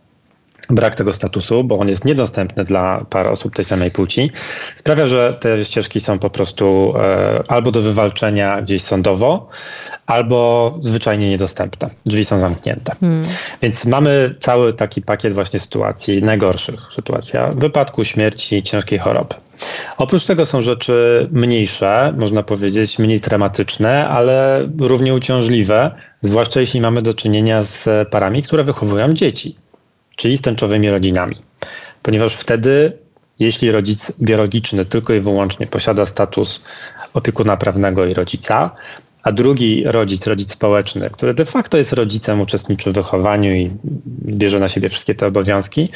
brak 0.69 0.95
tego 0.95 1.13
statusu, 1.13 1.63
bo 1.63 1.77
on 1.77 1.87
jest 1.87 2.05
niedostępny 2.05 2.63
dla 2.63 3.05
par 3.09 3.27
osób 3.27 3.55
tej 3.55 3.65
samej 3.65 3.91
płci, 3.91 4.31
sprawia, 4.75 5.07
że 5.07 5.33
te 5.33 5.65
ścieżki 5.65 5.99
są 5.99 6.19
po 6.19 6.29
prostu 6.29 6.93
e, 6.97 7.43
albo 7.47 7.71
do 7.71 7.81
wywalczenia 7.81 8.61
gdzieś 8.61 8.81
sądowo, 8.81 9.49
albo 10.05 10.73
zwyczajnie 10.81 11.29
niedostępne. 11.29 11.89
Drzwi 12.05 12.25
są 12.25 12.39
zamknięte. 12.39 12.95
Hmm. 12.99 13.23
Więc 13.61 13.85
mamy 13.85 14.35
cały 14.39 14.73
taki 14.73 15.01
pakiet 15.01 15.33
właśnie 15.33 15.59
sytuacji 15.59 16.23
najgorszych. 16.23 16.79
Sytuacja 16.91 17.47
wypadku, 17.47 18.03
śmierci, 18.03 18.63
ciężkiej 18.63 18.99
choroby. 18.99 19.35
Oprócz 19.97 20.25
tego 20.25 20.45
są 20.45 20.61
rzeczy 20.61 21.27
mniejsze, 21.31 22.13
można 22.17 22.43
powiedzieć, 22.43 22.99
mniej 22.99 23.19
dramatyczne, 23.19 24.07
ale 24.07 24.67
równie 24.79 25.13
uciążliwe, 25.13 25.91
zwłaszcza 26.21 26.59
jeśli 26.59 26.81
mamy 26.81 27.01
do 27.01 27.13
czynienia 27.13 27.63
z 27.63 28.09
parami, 28.09 28.43
które 28.43 28.63
wychowują 28.63 29.13
dzieci 29.13 29.55
czyli 30.17 30.37
z 30.37 30.41
tęczowymi 30.41 30.89
rodzinami. 30.89 31.35
Ponieważ 32.01 32.35
wtedy, 32.35 32.97
jeśli 33.39 33.71
rodzic 33.71 34.11
biologiczny 34.21 34.85
tylko 34.85 35.13
i 35.13 35.19
wyłącznie 35.19 35.67
posiada 35.67 36.05
status 36.05 36.61
opiekuna 37.13 37.57
prawnego 37.57 38.05
i 38.05 38.13
rodzica, 38.13 38.71
a 39.23 39.31
drugi 39.31 39.83
rodzic, 39.85 40.27
rodzic 40.27 40.51
społeczny, 40.51 41.09
który 41.09 41.33
de 41.33 41.45
facto 41.45 41.77
jest 41.77 41.93
rodzicem, 41.93 42.41
uczestniczy 42.41 42.91
w 42.91 42.95
wychowaniu 42.95 43.55
i 43.55 43.71
bierze 44.25 44.59
na 44.59 44.69
siebie 44.69 44.89
wszystkie 44.89 45.15
te 45.15 45.27
obowiązki, 45.27 45.89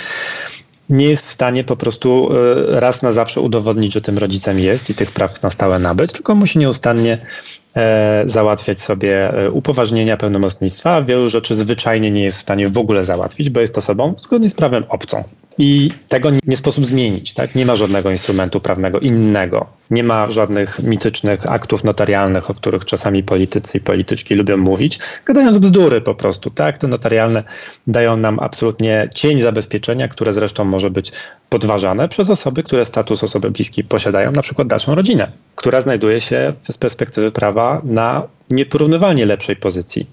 nie 0.90 1.06
jest 1.06 1.28
w 1.28 1.32
stanie 1.32 1.64
po 1.64 1.76
prostu 1.76 2.30
e, 2.34 2.80
raz 2.80 3.02
na 3.02 3.12
zawsze 3.12 3.42
udowodnić, 3.42 3.94
że 3.94 4.02
tym 4.02 4.18
rodzicem 4.18 4.60
jest 4.60 4.90
i 4.90 4.96
tych 4.96 5.12
praw 5.12 5.44
na 5.44 5.50
stałe 5.50 5.80
nabyć, 5.80 6.12
tylko 6.12 6.36
musi 6.36 6.60
nieustannie 6.60 7.18
załatwiać 8.26 8.82
sobie 8.82 9.34
e, 9.34 9.52
upoważnienia 9.52 10.18
pełnomocnictwa, 10.18 10.96
a 10.96 11.02
wielu 11.02 11.30
rzeczy 11.30 11.56
zwyczajnie 11.56 12.12
nie 12.12 12.24
jest 12.24 12.38
w 12.38 12.42
stanie 12.42 12.68
w 12.70 12.78
ogóle 12.78 13.06
załatwić, 13.06 13.50
bo 13.50 13.60
jest 13.60 13.78
osobą 13.78 14.14
zgodnie 14.18 14.50
z 14.50 14.54
prawem 14.54 14.84
obcą. 14.90 15.24
I 15.64 15.92
tego 16.08 16.30
nie 16.48 16.58
sposób 16.58 16.86
zmienić. 16.86 17.34
Tak? 17.34 17.56
Nie 17.56 17.66
ma 17.66 17.76
żadnego 17.76 18.12
instrumentu 18.12 18.60
prawnego 18.60 19.00
innego. 19.00 19.66
Nie 19.92 20.04
ma 20.04 20.30
żadnych 20.30 20.80
mitycznych 20.84 21.52
aktów 21.52 21.84
notarialnych, 21.84 22.50
o 22.50 22.54
których 22.54 22.86
czasami 22.86 23.24
politycy 23.24 23.78
i 23.78 23.82
polityczki 23.82 24.36
lubią 24.36 24.58
mówić, 24.58 25.00
gadając 25.26 25.58
bzdury 25.58 26.02
po 26.02 26.16
prostu. 26.16 26.50
Tak? 26.52 26.78
Te 26.78 26.88
notarialne 26.88 27.44
dają 27.88 28.18
nam 28.18 28.40
absolutnie 28.40 29.10
cień 29.14 29.42
zabezpieczenia, 29.42 30.08
które 30.08 30.34
zresztą 30.34 30.66
może 30.66 30.90
być 30.90 31.12
podważane 31.50 32.08
przez 32.08 32.30
osoby, 32.30 32.64
które 32.64 32.86
status 32.86 33.24
osoby 33.24 33.52
bliskiej 33.52 33.84
posiadają, 33.84 34.32
na 34.32 34.42
przykład 34.42 34.68
dalszą 34.68 34.96
rodzinę, 34.96 35.32
która 35.56 35.82
znajduje 35.82 36.22
się 36.22 36.54
z 36.70 36.78
perspektywy 36.78 37.32
prawa 37.32 37.82
na 37.84 38.28
nieporównywalnie 38.52 39.26
lepszej 39.26 39.56
pozycji 39.56 40.06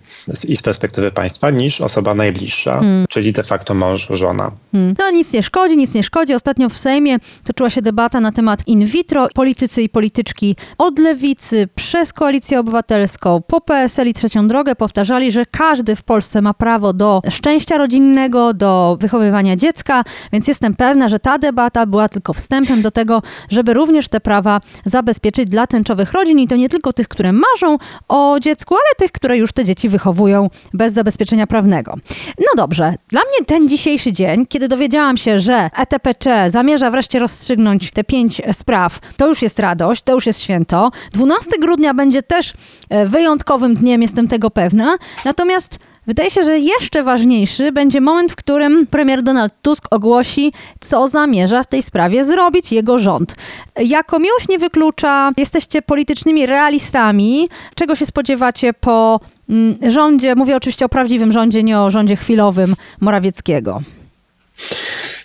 i 0.48 0.56
z 0.56 0.62
perspektywy 0.62 1.10
państwa 1.10 1.50
niż 1.50 1.80
osoba 1.80 2.14
najbliższa, 2.14 2.78
hmm. 2.78 3.06
czyli 3.08 3.32
de 3.32 3.42
facto 3.42 3.74
mąż, 3.74 4.08
żona. 4.10 4.50
Hmm. 4.72 4.94
No 4.98 5.10
nic 5.10 5.32
nie 5.32 5.42
szkodzi, 5.42 5.76
nic 5.76 5.94
nie 5.94 6.02
szkodzi. 6.02 6.34
Ostatnio 6.34 6.68
w 6.68 6.78
Sejmie 6.78 7.18
toczyła 7.44 7.70
się 7.70 7.82
debata 7.82 8.20
na 8.20 8.32
temat 8.32 8.62
in 8.66 8.84
vitro. 8.84 9.28
Politycy 9.34 9.82
i 9.82 9.88
polityczki 9.88 10.56
od 10.78 10.98
lewicy, 10.98 11.68
przez 11.74 12.12
Koalicję 12.12 12.60
Obywatelską, 12.60 13.42
po 13.46 13.60
PSL 13.60 14.08
i 14.08 14.12
Trzecią 14.12 14.48
Drogę 14.48 14.76
powtarzali, 14.76 15.32
że 15.32 15.44
każdy 15.46 15.96
w 15.96 16.02
Polsce 16.02 16.42
ma 16.42 16.54
prawo 16.54 16.92
do 16.92 17.20
szczęścia 17.30 17.76
rodzinnego, 17.76 18.54
do 18.54 18.96
wychowywania 19.00 19.56
dziecka, 19.56 20.04
więc 20.32 20.48
jestem 20.48 20.74
pewna, 20.74 21.08
że 21.08 21.18
ta 21.18 21.38
debata 21.38 21.86
była 21.86 22.08
tylko 22.08 22.32
wstępem 22.32 22.82
do 22.82 22.90
tego, 22.90 23.22
żeby 23.50 23.74
również 23.74 24.08
te 24.08 24.20
prawa 24.20 24.60
zabezpieczyć 24.84 25.48
dla 25.48 25.66
tęczowych 25.66 26.12
rodzin 26.12 26.38
i 26.38 26.46
to 26.46 26.56
nie 26.56 26.68
tylko 26.68 26.92
tych, 26.92 27.08
które 27.08 27.32
marzą 27.32 27.78
o 28.08 28.27
dziecku, 28.40 28.74
ale 28.74 28.94
tych, 28.96 29.12
które 29.12 29.38
już 29.38 29.52
te 29.52 29.64
dzieci 29.64 29.88
wychowują 29.88 30.50
bez 30.74 30.92
zabezpieczenia 30.92 31.46
prawnego. 31.46 31.94
No 32.38 32.46
dobrze, 32.56 32.94
dla 33.08 33.20
mnie 33.20 33.46
ten 33.46 33.68
dzisiejszy 33.68 34.12
dzień, 34.12 34.46
kiedy 34.46 34.68
dowiedziałam 34.68 35.16
się, 35.16 35.40
że 35.40 35.70
ETPC 35.76 36.50
zamierza 36.50 36.90
wreszcie 36.90 37.18
rozstrzygnąć 37.18 37.90
te 37.90 38.04
pięć 38.04 38.42
spraw, 38.52 39.00
to 39.16 39.28
już 39.28 39.42
jest 39.42 39.58
radość, 39.58 40.02
to 40.02 40.14
już 40.14 40.26
jest 40.26 40.40
święto. 40.40 40.90
12 41.12 41.50
grudnia 41.60 41.94
będzie 41.94 42.22
też 42.22 42.52
e, 42.88 43.06
wyjątkowym 43.06 43.74
dniem, 43.74 44.02
jestem 44.02 44.28
tego 44.28 44.50
pewna. 44.50 44.98
Natomiast 45.24 45.78
Wydaje 46.08 46.30
się, 46.30 46.42
że 46.42 46.58
jeszcze 46.58 47.02
ważniejszy 47.02 47.72
będzie 47.72 48.00
moment, 48.00 48.32
w 48.32 48.36
którym 48.36 48.86
premier 48.86 49.22
Donald 49.22 49.52
Tusk 49.62 49.84
ogłosi, 49.90 50.52
co 50.80 51.08
zamierza 51.08 51.62
w 51.62 51.66
tej 51.66 51.82
sprawie 51.82 52.24
zrobić 52.24 52.72
jego 52.72 52.98
rząd. 52.98 53.34
Jako 53.78 54.18
miłość 54.18 54.48
nie 54.48 54.58
wyklucza, 54.58 55.32
jesteście 55.36 55.82
politycznymi 55.82 56.46
realistami. 56.46 57.48
Czego 57.74 57.94
się 57.94 58.06
spodziewacie 58.06 58.72
po 58.72 59.20
mm, 59.48 59.78
rządzie? 59.90 60.34
Mówię 60.34 60.56
oczywiście 60.56 60.84
o 60.84 60.88
prawdziwym 60.88 61.32
rządzie, 61.32 61.62
nie 61.62 61.80
o 61.80 61.90
rządzie 61.90 62.16
chwilowym 62.16 62.74
Morawieckiego. 63.00 63.82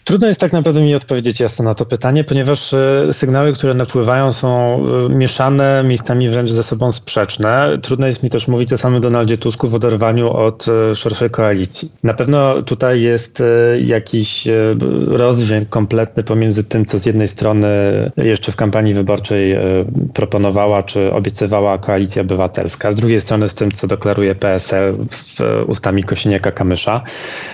Trudno 0.04 0.28
jest 0.28 0.40
tak 0.40 0.54
naprawdę 0.54 0.82
mi 0.82 0.96
odpowiedzieć 0.96 1.40
jasno 1.40 1.66
na 1.66 1.74
to 1.74 1.86
pytanie, 1.86 2.24
ponieważ 2.24 2.74
e, 2.74 3.14
sygnały, 3.14 3.54
które 3.54 3.74
napływają 3.74 4.34
są 4.34 4.80
e, 5.06 5.10
mieszane, 5.10 5.84
miejscami 5.84 6.30
wręcz 6.30 6.52
ze 6.52 6.64
sobą 6.64 6.92
sprzeczne. 6.92 7.78
Trudno 7.82 8.08
jest 8.08 8.24
mi 8.24 8.30
też 8.30 8.48
mówić 8.48 8.74
o 8.74 8.78
samym 8.78 9.02
Donaldzie 9.02 9.38
Tusku 9.38 9.68
w 9.68 9.76
oderwaniu 9.76 10.32
od 10.32 10.66
e, 10.68 10.96
szerszej 10.96 11.30
koalicji. 11.30 11.92
Na 12.04 12.14
pewno 12.14 12.62
tutaj 12.62 13.02
jest 13.02 13.44
jakiś 13.84 14.48
rozdźwięk 15.08 15.70
kompletny 15.70 16.24
pomiędzy 16.24 16.64
tym, 16.64 16.86
co 16.86 16.98
z 16.98 17.06
jednej 17.06 17.28
strony 17.28 17.68
jeszcze 18.18 18.52
w 18.52 18.56
kampanii 18.56 18.94
wyborczej 18.94 19.58
proponowała 20.14 20.84
czy 20.84 21.14
obiecywała 21.14 21.78
Koalicja 21.78 22.22
Obywatelska, 22.22 22.92
z 22.92 22.96
drugiej 22.96 23.22
strony 23.22 23.50
z 23.50 23.54
tym, 23.54 23.72
co 23.72 23.88
deklaruje 23.88 24.36
PSL 24.36 24.94
w 25.10 25.64
ustami 25.68 26.04
Kosiniaka-Kamysza, 26.04 27.02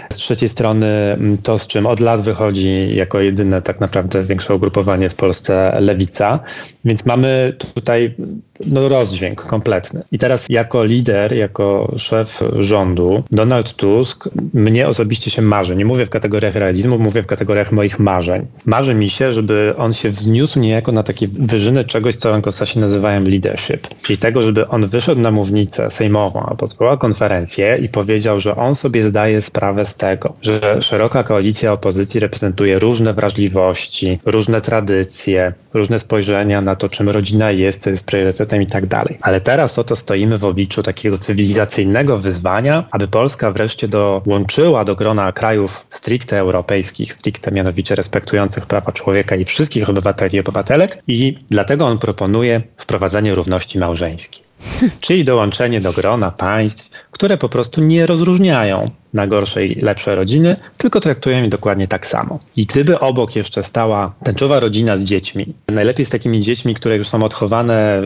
z 0.09 0.15
trzeciej 0.15 0.49
strony 0.49 1.17
to, 1.43 1.57
z 1.57 1.67
czym 1.67 1.85
od 1.85 1.99
lat 1.99 2.21
wychodzi 2.21 2.38
wychodzi 2.39 2.95
jako 2.95 3.19
jedyne 3.19 3.61
tak 3.61 3.79
naprawdę 3.79 4.23
większe 4.23 4.55
ugrupowanie 4.55 5.09
w 5.09 5.15
Polsce 5.15 5.77
lewica, 5.79 6.39
więc 6.85 7.05
mamy 7.05 7.53
tutaj 7.57 8.15
no, 8.65 8.89
rozdźwięk 8.89 9.45
kompletny. 9.45 10.03
I 10.11 10.17
teraz 10.17 10.45
jako 10.49 10.83
lider, 10.83 11.33
jako 11.33 11.93
szef 11.97 12.39
rządu, 12.59 13.23
Donald 13.31 13.73
Tusk 13.73 14.29
mnie 14.53 14.87
osobiście 14.87 15.31
się 15.31 15.41
marzy. 15.41 15.75
Nie 15.75 15.85
mówię 15.85 16.05
w 16.05 16.09
kategoriach 16.09 16.55
realizmu, 16.55 16.99
mówię 16.99 17.21
w 17.23 17.27
kategoriach 17.27 17.71
moich 17.71 17.99
marzeń. 17.99 18.45
Marzy 18.65 18.93
mi 18.93 19.09
się, 19.09 19.31
żeby 19.31 19.73
on 19.77 19.93
się 19.93 20.09
wzniósł 20.09 20.59
niejako 20.59 20.91
na 20.91 21.03
takie 21.03 21.27
wyżyny 21.27 21.83
czegoś, 21.83 22.15
co 22.15 22.33
anglosasie 22.33 22.79
nazywają 22.79 23.23
leadership. 23.23 23.87
Czyli 24.01 24.17
tego, 24.17 24.41
żeby 24.41 24.67
on 24.67 24.87
wyszedł 24.87 25.21
na 25.21 25.31
mównicę 25.31 25.91
sejmową 25.91 26.45
albo 26.45 26.67
zwołał 26.67 26.97
konferencję 26.97 27.77
i 27.81 27.89
powiedział, 27.89 28.39
że 28.39 28.55
on 28.55 28.75
sobie 28.75 29.03
zdaje 29.03 29.41
sprawę 29.41 29.85
z 29.85 29.95
tego, 29.95 30.33
że 30.41 30.81
szeroka 30.81 31.23
koalicja 31.23 31.73
opozycji 31.73 32.19
reprezentuje 32.19 32.79
różne 32.79 33.13
wrażliwości, 33.13 34.19
różne 34.25 34.61
tradycje, 34.61 35.53
różne 35.73 35.99
spojrzenia 35.99 36.61
na 36.61 36.75
to, 36.75 36.89
czym 36.89 37.09
rodzina 37.09 37.51
jest, 37.51 37.81
co 37.81 37.89
jest 37.89 38.05
priorytetem 38.05 38.61
i 38.61 38.67
tak 38.67 38.85
dalej. 38.85 39.17
Ale 39.21 39.41
teraz 39.41 39.79
oto 39.79 39.95
stoimy 39.95 40.37
w 40.37 40.45
obliczu 40.45 40.83
takiego 40.83 41.17
cywilizacyjnego 41.17 42.17
wyzwania, 42.17 42.85
aby 42.91 43.07
Polska 43.07 43.51
wreszcie 43.51 43.87
dołączyła 43.87 44.85
do 44.85 44.95
grona 44.95 45.31
krajów 45.31 45.85
stricte 45.89 46.39
europejskich, 46.39 47.13
stricte 47.13 47.51
mianowicie 47.51 47.95
respektujących 47.95 48.65
prawa 48.65 48.91
człowieka 48.91 49.35
i 49.35 49.45
wszystkich 49.45 49.89
obywateli 49.89 50.37
i 50.37 50.39
obywatelek 50.39 51.03
i 51.07 51.37
dlatego 51.49 51.85
on 51.85 51.99
proponuje 51.99 52.61
wprowadzenie 52.77 53.35
równości 53.35 53.79
małżeńskiej. 53.79 54.49
Czyli 55.01 55.23
dołączenie 55.23 55.81
do 55.81 55.93
grona 55.93 56.31
państw, 56.31 56.89
które 57.19 57.37
po 57.37 57.49
prostu 57.49 57.81
nie 57.81 58.05
rozróżniają 58.05 58.85
na 59.13 59.27
gorsze 59.27 59.65
i 59.65 59.81
lepsze 59.81 60.15
rodziny, 60.15 60.55
tylko 60.77 60.99
traktują 60.99 61.43
je 61.43 61.49
dokładnie 61.49 61.87
tak 61.87 62.07
samo. 62.07 62.39
I 62.55 62.65
gdyby 62.65 62.99
obok 62.99 63.35
jeszcze 63.35 63.63
stała 63.63 64.13
tęczowa 64.23 64.59
rodzina 64.59 64.97
z 64.97 65.03
dziećmi, 65.03 65.45
najlepiej 65.67 66.05
z 66.05 66.09
takimi 66.09 66.41
dziećmi, 66.41 66.75
które 66.75 66.97
już 66.97 67.07
są 67.07 67.23
odchowane 67.23 68.01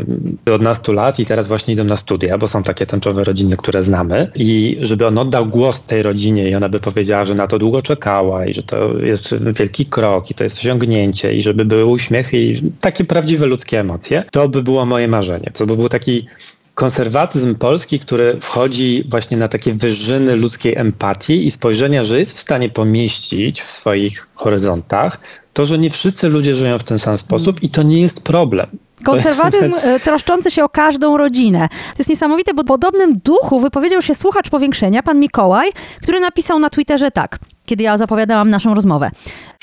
od 0.55 0.61
nastu 0.61 0.93
lat 0.93 1.19
i 1.19 1.25
teraz 1.25 1.47
właśnie 1.47 1.73
idą 1.73 1.83
na 1.83 1.95
studia, 1.95 2.37
bo 2.37 2.47
są 2.47 2.63
takie 2.63 2.85
tęczowe 2.85 3.23
rodziny, 3.23 3.57
które 3.57 3.83
znamy, 3.83 4.31
i 4.35 4.77
żeby 4.81 5.07
on 5.07 5.17
oddał 5.17 5.45
głos 5.45 5.81
tej 5.81 6.03
rodzinie 6.03 6.49
i 6.49 6.55
ona 6.55 6.69
by 6.69 6.79
powiedziała, 6.79 7.25
że 7.25 7.35
na 7.35 7.47
to 7.47 7.59
długo 7.59 7.81
czekała 7.81 8.45
i 8.45 8.53
że 8.53 8.63
to 8.63 8.97
jest 8.97 9.35
wielki 9.53 9.85
krok 9.85 10.31
i 10.31 10.33
to 10.33 10.43
jest 10.43 10.57
osiągnięcie 10.57 11.33
i 11.33 11.41
żeby 11.41 11.65
były 11.65 11.85
uśmiechy 11.85 12.37
i 12.37 12.71
takie 12.81 13.03
prawdziwe 13.03 13.45
ludzkie 13.45 13.79
emocje, 13.79 14.23
to 14.31 14.49
by 14.49 14.63
było 14.63 14.85
moje 14.85 15.07
marzenie. 15.07 15.51
To 15.53 15.65
by 15.65 15.75
był 15.75 15.89
taki 15.89 16.27
konserwatyzm 16.75 17.55
polski, 17.55 17.99
który 17.99 18.37
wchodzi 18.41 19.03
właśnie 19.09 19.37
na 19.37 19.47
takie 19.47 19.73
wyżyny 19.73 20.35
ludzkiej 20.35 20.75
empatii 20.77 21.47
i 21.47 21.51
spojrzenia, 21.51 22.03
że 22.03 22.19
jest 22.19 22.37
w 22.37 22.39
stanie 22.39 22.69
pomieścić 22.69 23.61
w 23.61 23.71
swoich 23.71 24.27
horyzontach 24.35 25.19
to, 25.53 25.65
że 25.65 25.77
nie 25.77 25.89
wszyscy 25.89 26.29
ludzie 26.29 26.55
żyją 26.55 26.79
w 26.79 26.83
ten 26.83 26.99
sam 26.99 27.17
sposób 27.17 27.63
i 27.63 27.69
to 27.69 27.83
nie 27.83 28.01
jest 28.01 28.23
problem. 28.23 28.67
Konserwatyzm 29.03 29.73
e, 29.83 29.99
troszczący 29.99 30.51
się 30.51 30.63
o 30.63 30.69
każdą 30.69 31.17
rodzinę. 31.17 31.69
To 31.69 31.95
jest 31.97 32.09
niesamowite, 32.09 32.53
bo 32.53 32.63
w 32.63 32.65
podobnym 32.65 33.17
duchu 33.17 33.59
wypowiedział 33.59 34.01
się 34.01 34.15
słuchacz 34.15 34.49
powiększenia, 34.49 35.03
pan 35.03 35.19
Mikołaj, 35.19 35.71
który 36.01 36.19
napisał 36.19 36.59
na 36.59 36.69
Twitterze 36.69 37.11
tak, 37.11 37.39
kiedy 37.65 37.83
ja 37.83 37.97
zapowiadałam 37.97 38.49
naszą 38.49 38.73
rozmowę. 38.73 39.11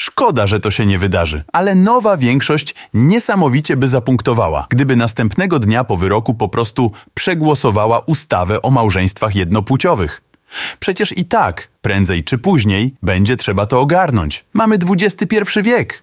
Szkoda, 0.00 0.46
że 0.46 0.60
to 0.60 0.70
się 0.70 0.86
nie 0.86 0.98
wydarzy, 0.98 1.44
ale 1.52 1.74
nowa 1.74 2.16
większość 2.16 2.74
niesamowicie 2.94 3.76
by 3.76 3.88
zapunktowała, 3.88 4.66
gdyby 4.70 4.96
następnego 4.96 5.58
dnia 5.58 5.84
po 5.84 5.96
wyroku 5.96 6.34
po 6.34 6.48
prostu 6.48 6.92
przegłosowała 7.14 7.98
ustawę 7.98 8.62
o 8.62 8.70
małżeństwach 8.70 9.34
jednopłciowych. 9.34 10.22
Przecież 10.78 11.18
i 11.18 11.24
tak, 11.24 11.68
prędzej 11.82 12.24
czy 12.24 12.38
później, 12.38 12.94
będzie 13.02 13.36
trzeba 13.36 13.66
to 13.66 13.80
ogarnąć. 13.80 14.44
Mamy 14.52 14.78
XXI 15.00 15.36
wiek. 15.62 16.02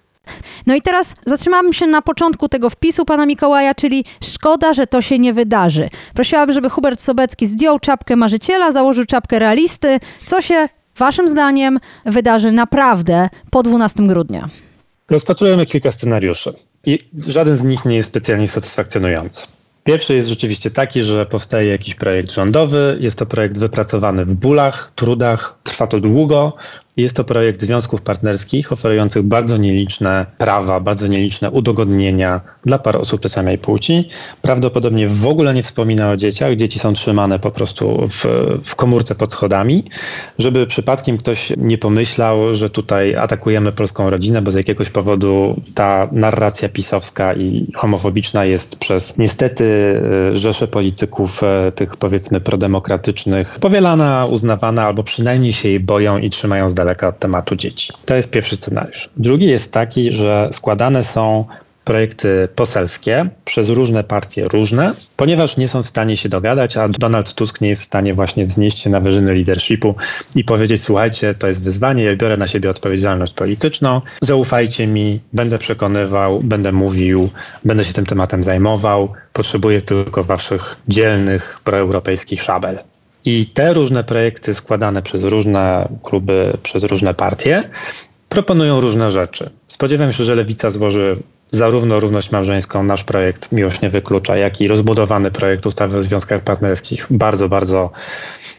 No 0.66 0.74
i 0.74 0.82
teraz 0.82 1.14
zatrzymałabym 1.26 1.72
się 1.72 1.86
na 1.86 2.02
początku 2.02 2.48
tego 2.48 2.70
wpisu 2.70 3.04
pana 3.04 3.26
Mikołaja, 3.26 3.74
czyli 3.74 4.04
szkoda, 4.24 4.72
że 4.72 4.86
to 4.86 5.02
się 5.02 5.18
nie 5.18 5.32
wydarzy. 5.32 5.90
Prosiłabym, 6.14 6.54
żeby 6.54 6.70
Hubert 6.70 7.00
Sobecki 7.00 7.46
zdjął 7.46 7.78
czapkę 7.78 8.16
marzyciela, 8.16 8.72
założył 8.72 9.04
czapkę 9.04 9.38
realisty. 9.38 10.00
Co 10.26 10.42
się 10.42 10.68
waszym 10.98 11.28
zdaniem 11.28 11.78
wydarzy 12.06 12.52
naprawdę 12.52 13.28
po 13.50 13.62
12 13.62 14.06
grudnia? 14.06 14.48
Rozpatrujemy 15.10 15.66
kilka 15.66 15.90
scenariuszy 15.92 16.52
i 16.84 16.98
żaden 17.18 17.56
z 17.56 17.62
nich 17.62 17.84
nie 17.84 17.96
jest 17.96 18.08
specjalnie 18.08 18.48
satysfakcjonujący. 18.48 19.42
Pierwszy 19.84 20.14
jest 20.14 20.28
rzeczywiście 20.28 20.70
taki, 20.70 21.02
że 21.02 21.26
powstaje 21.26 21.68
jakiś 21.68 21.94
projekt 21.94 22.32
rządowy, 22.32 22.98
jest 23.00 23.18
to 23.18 23.26
projekt 23.26 23.58
wypracowany 23.58 24.24
w 24.24 24.34
bólach, 24.34 24.92
trudach, 24.94 25.58
trwa 25.62 25.86
to 25.86 26.00
długo, 26.00 26.56
jest 27.02 27.16
to 27.16 27.24
projekt 27.24 27.62
związków 27.62 28.02
partnerskich 28.02 28.72
oferujących 28.72 29.22
bardzo 29.22 29.56
nieliczne 29.56 30.26
prawa, 30.38 30.80
bardzo 30.80 31.06
nieliczne 31.06 31.50
udogodnienia 31.50 32.40
dla 32.66 32.78
par 32.78 32.96
osób 32.96 33.22
tej 33.22 33.30
samej 33.30 33.58
płci. 33.58 34.08
Prawdopodobnie 34.42 35.08
w 35.08 35.26
ogóle 35.26 35.54
nie 35.54 35.62
wspomina 35.62 36.10
o 36.10 36.16
dzieciach. 36.16 36.56
Dzieci 36.56 36.78
są 36.78 36.92
trzymane 36.92 37.38
po 37.38 37.50
prostu 37.50 38.08
w, 38.08 38.24
w 38.64 38.74
komórce 38.74 39.14
pod 39.14 39.32
schodami, 39.32 39.84
żeby 40.38 40.66
przypadkiem 40.66 41.18
ktoś 41.18 41.52
nie 41.56 41.78
pomyślał, 41.78 42.54
że 42.54 42.70
tutaj 42.70 43.14
atakujemy 43.14 43.72
polską 43.72 44.10
rodzinę, 44.10 44.42
bo 44.42 44.50
z 44.50 44.54
jakiegoś 44.54 44.90
powodu 44.90 45.60
ta 45.74 46.08
narracja 46.12 46.68
pisowska 46.68 47.34
i 47.34 47.72
homofobiczna 47.74 48.44
jest 48.44 48.76
przez 48.78 49.18
niestety 49.18 49.64
e, 50.32 50.36
rzesze 50.36 50.68
polityków, 50.68 51.42
e, 51.42 51.72
tych 51.72 51.96
powiedzmy 51.96 52.40
prodemokratycznych, 52.40 53.58
powielana, 53.60 54.26
uznawana 54.30 54.84
albo 54.86 55.02
przynajmniej 55.02 55.52
się 55.52 55.68
jej 55.68 55.80
boją 55.80 56.18
i 56.18 56.30
trzymają 56.30 56.68
z 56.68 56.74
daleka 56.74 56.87
daleka 56.88 57.08
od 57.08 57.18
tematu 57.18 57.56
dzieci. 57.56 57.92
To 58.04 58.14
jest 58.14 58.30
pierwszy 58.30 58.56
scenariusz. 58.56 59.10
Drugi 59.16 59.46
jest 59.46 59.72
taki, 59.72 60.12
że 60.12 60.48
składane 60.52 61.04
są 61.04 61.44
projekty 61.84 62.48
poselskie 62.54 63.28
przez 63.44 63.68
różne 63.68 64.04
partie 64.04 64.44
różne, 64.44 64.92
ponieważ 65.16 65.56
nie 65.56 65.68
są 65.68 65.82
w 65.82 65.88
stanie 65.88 66.16
się 66.16 66.28
dogadać, 66.28 66.76
a 66.76 66.88
Donald 66.88 67.34
Tusk 67.34 67.60
nie 67.60 67.68
jest 67.68 67.82
w 67.82 67.84
stanie 67.84 68.14
właśnie 68.14 68.46
wznieść 68.46 68.78
się 68.78 68.90
na 68.90 69.00
wyżyny 69.00 69.34
leadershipu 69.34 69.94
i 70.34 70.44
powiedzieć: 70.44 70.82
Słuchajcie, 70.82 71.34
to 71.34 71.48
jest 71.48 71.62
wyzwanie, 71.62 72.04
ja 72.04 72.16
biorę 72.16 72.36
na 72.36 72.46
siebie 72.46 72.70
odpowiedzialność 72.70 73.32
polityczną, 73.32 74.00
zaufajcie 74.20 74.86
mi, 74.86 75.20
będę 75.32 75.58
przekonywał, 75.58 76.40
będę 76.40 76.72
mówił, 76.72 77.28
będę 77.64 77.84
się 77.84 77.92
tym 77.92 78.06
tematem 78.06 78.42
zajmował, 78.42 79.12
potrzebuję 79.32 79.80
tylko 79.80 80.24
waszych 80.24 80.76
dzielnych 80.88 81.60
proeuropejskich 81.64 82.42
szabel. 82.42 82.78
I 83.24 83.46
te 83.46 83.74
różne 83.74 84.04
projekty 84.04 84.54
składane 84.54 85.02
przez 85.02 85.24
różne 85.24 85.88
kluby, 86.02 86.52
przez 86.62 86.84
różne 86.84 87.14
partie 87.14 87.70
proponują 88.28 88.80
różne 88.80 89.10
rzeczy. 89.10 89.50
Spodziewam 89.66 90.12
się, 90.12 90.24
że 90.24 90.34
Lewica 90.34 90.70
złoży 90.70 91.16
zarówno 91.50 92.00
równość 92.00 92.30
małżeńską, 92.30 92.82
nasz 92.82 93.04
projekt 93.04 93.52
Miłość 93.52 93.80
nie 93.80 93.90
wyklucza, 93.90 94.36
jak 94.36 94.60
i 94.60 94.68
rozbudowany 94.68 95.30
projekt 95.30 95.66
ustawy 95.66 95.96
o 95.96 96.02
związkach 96.02 96.42
partnerskich, 96.42 97.06
bardzo, 97.10 97.48
bardzo 97.48 97.90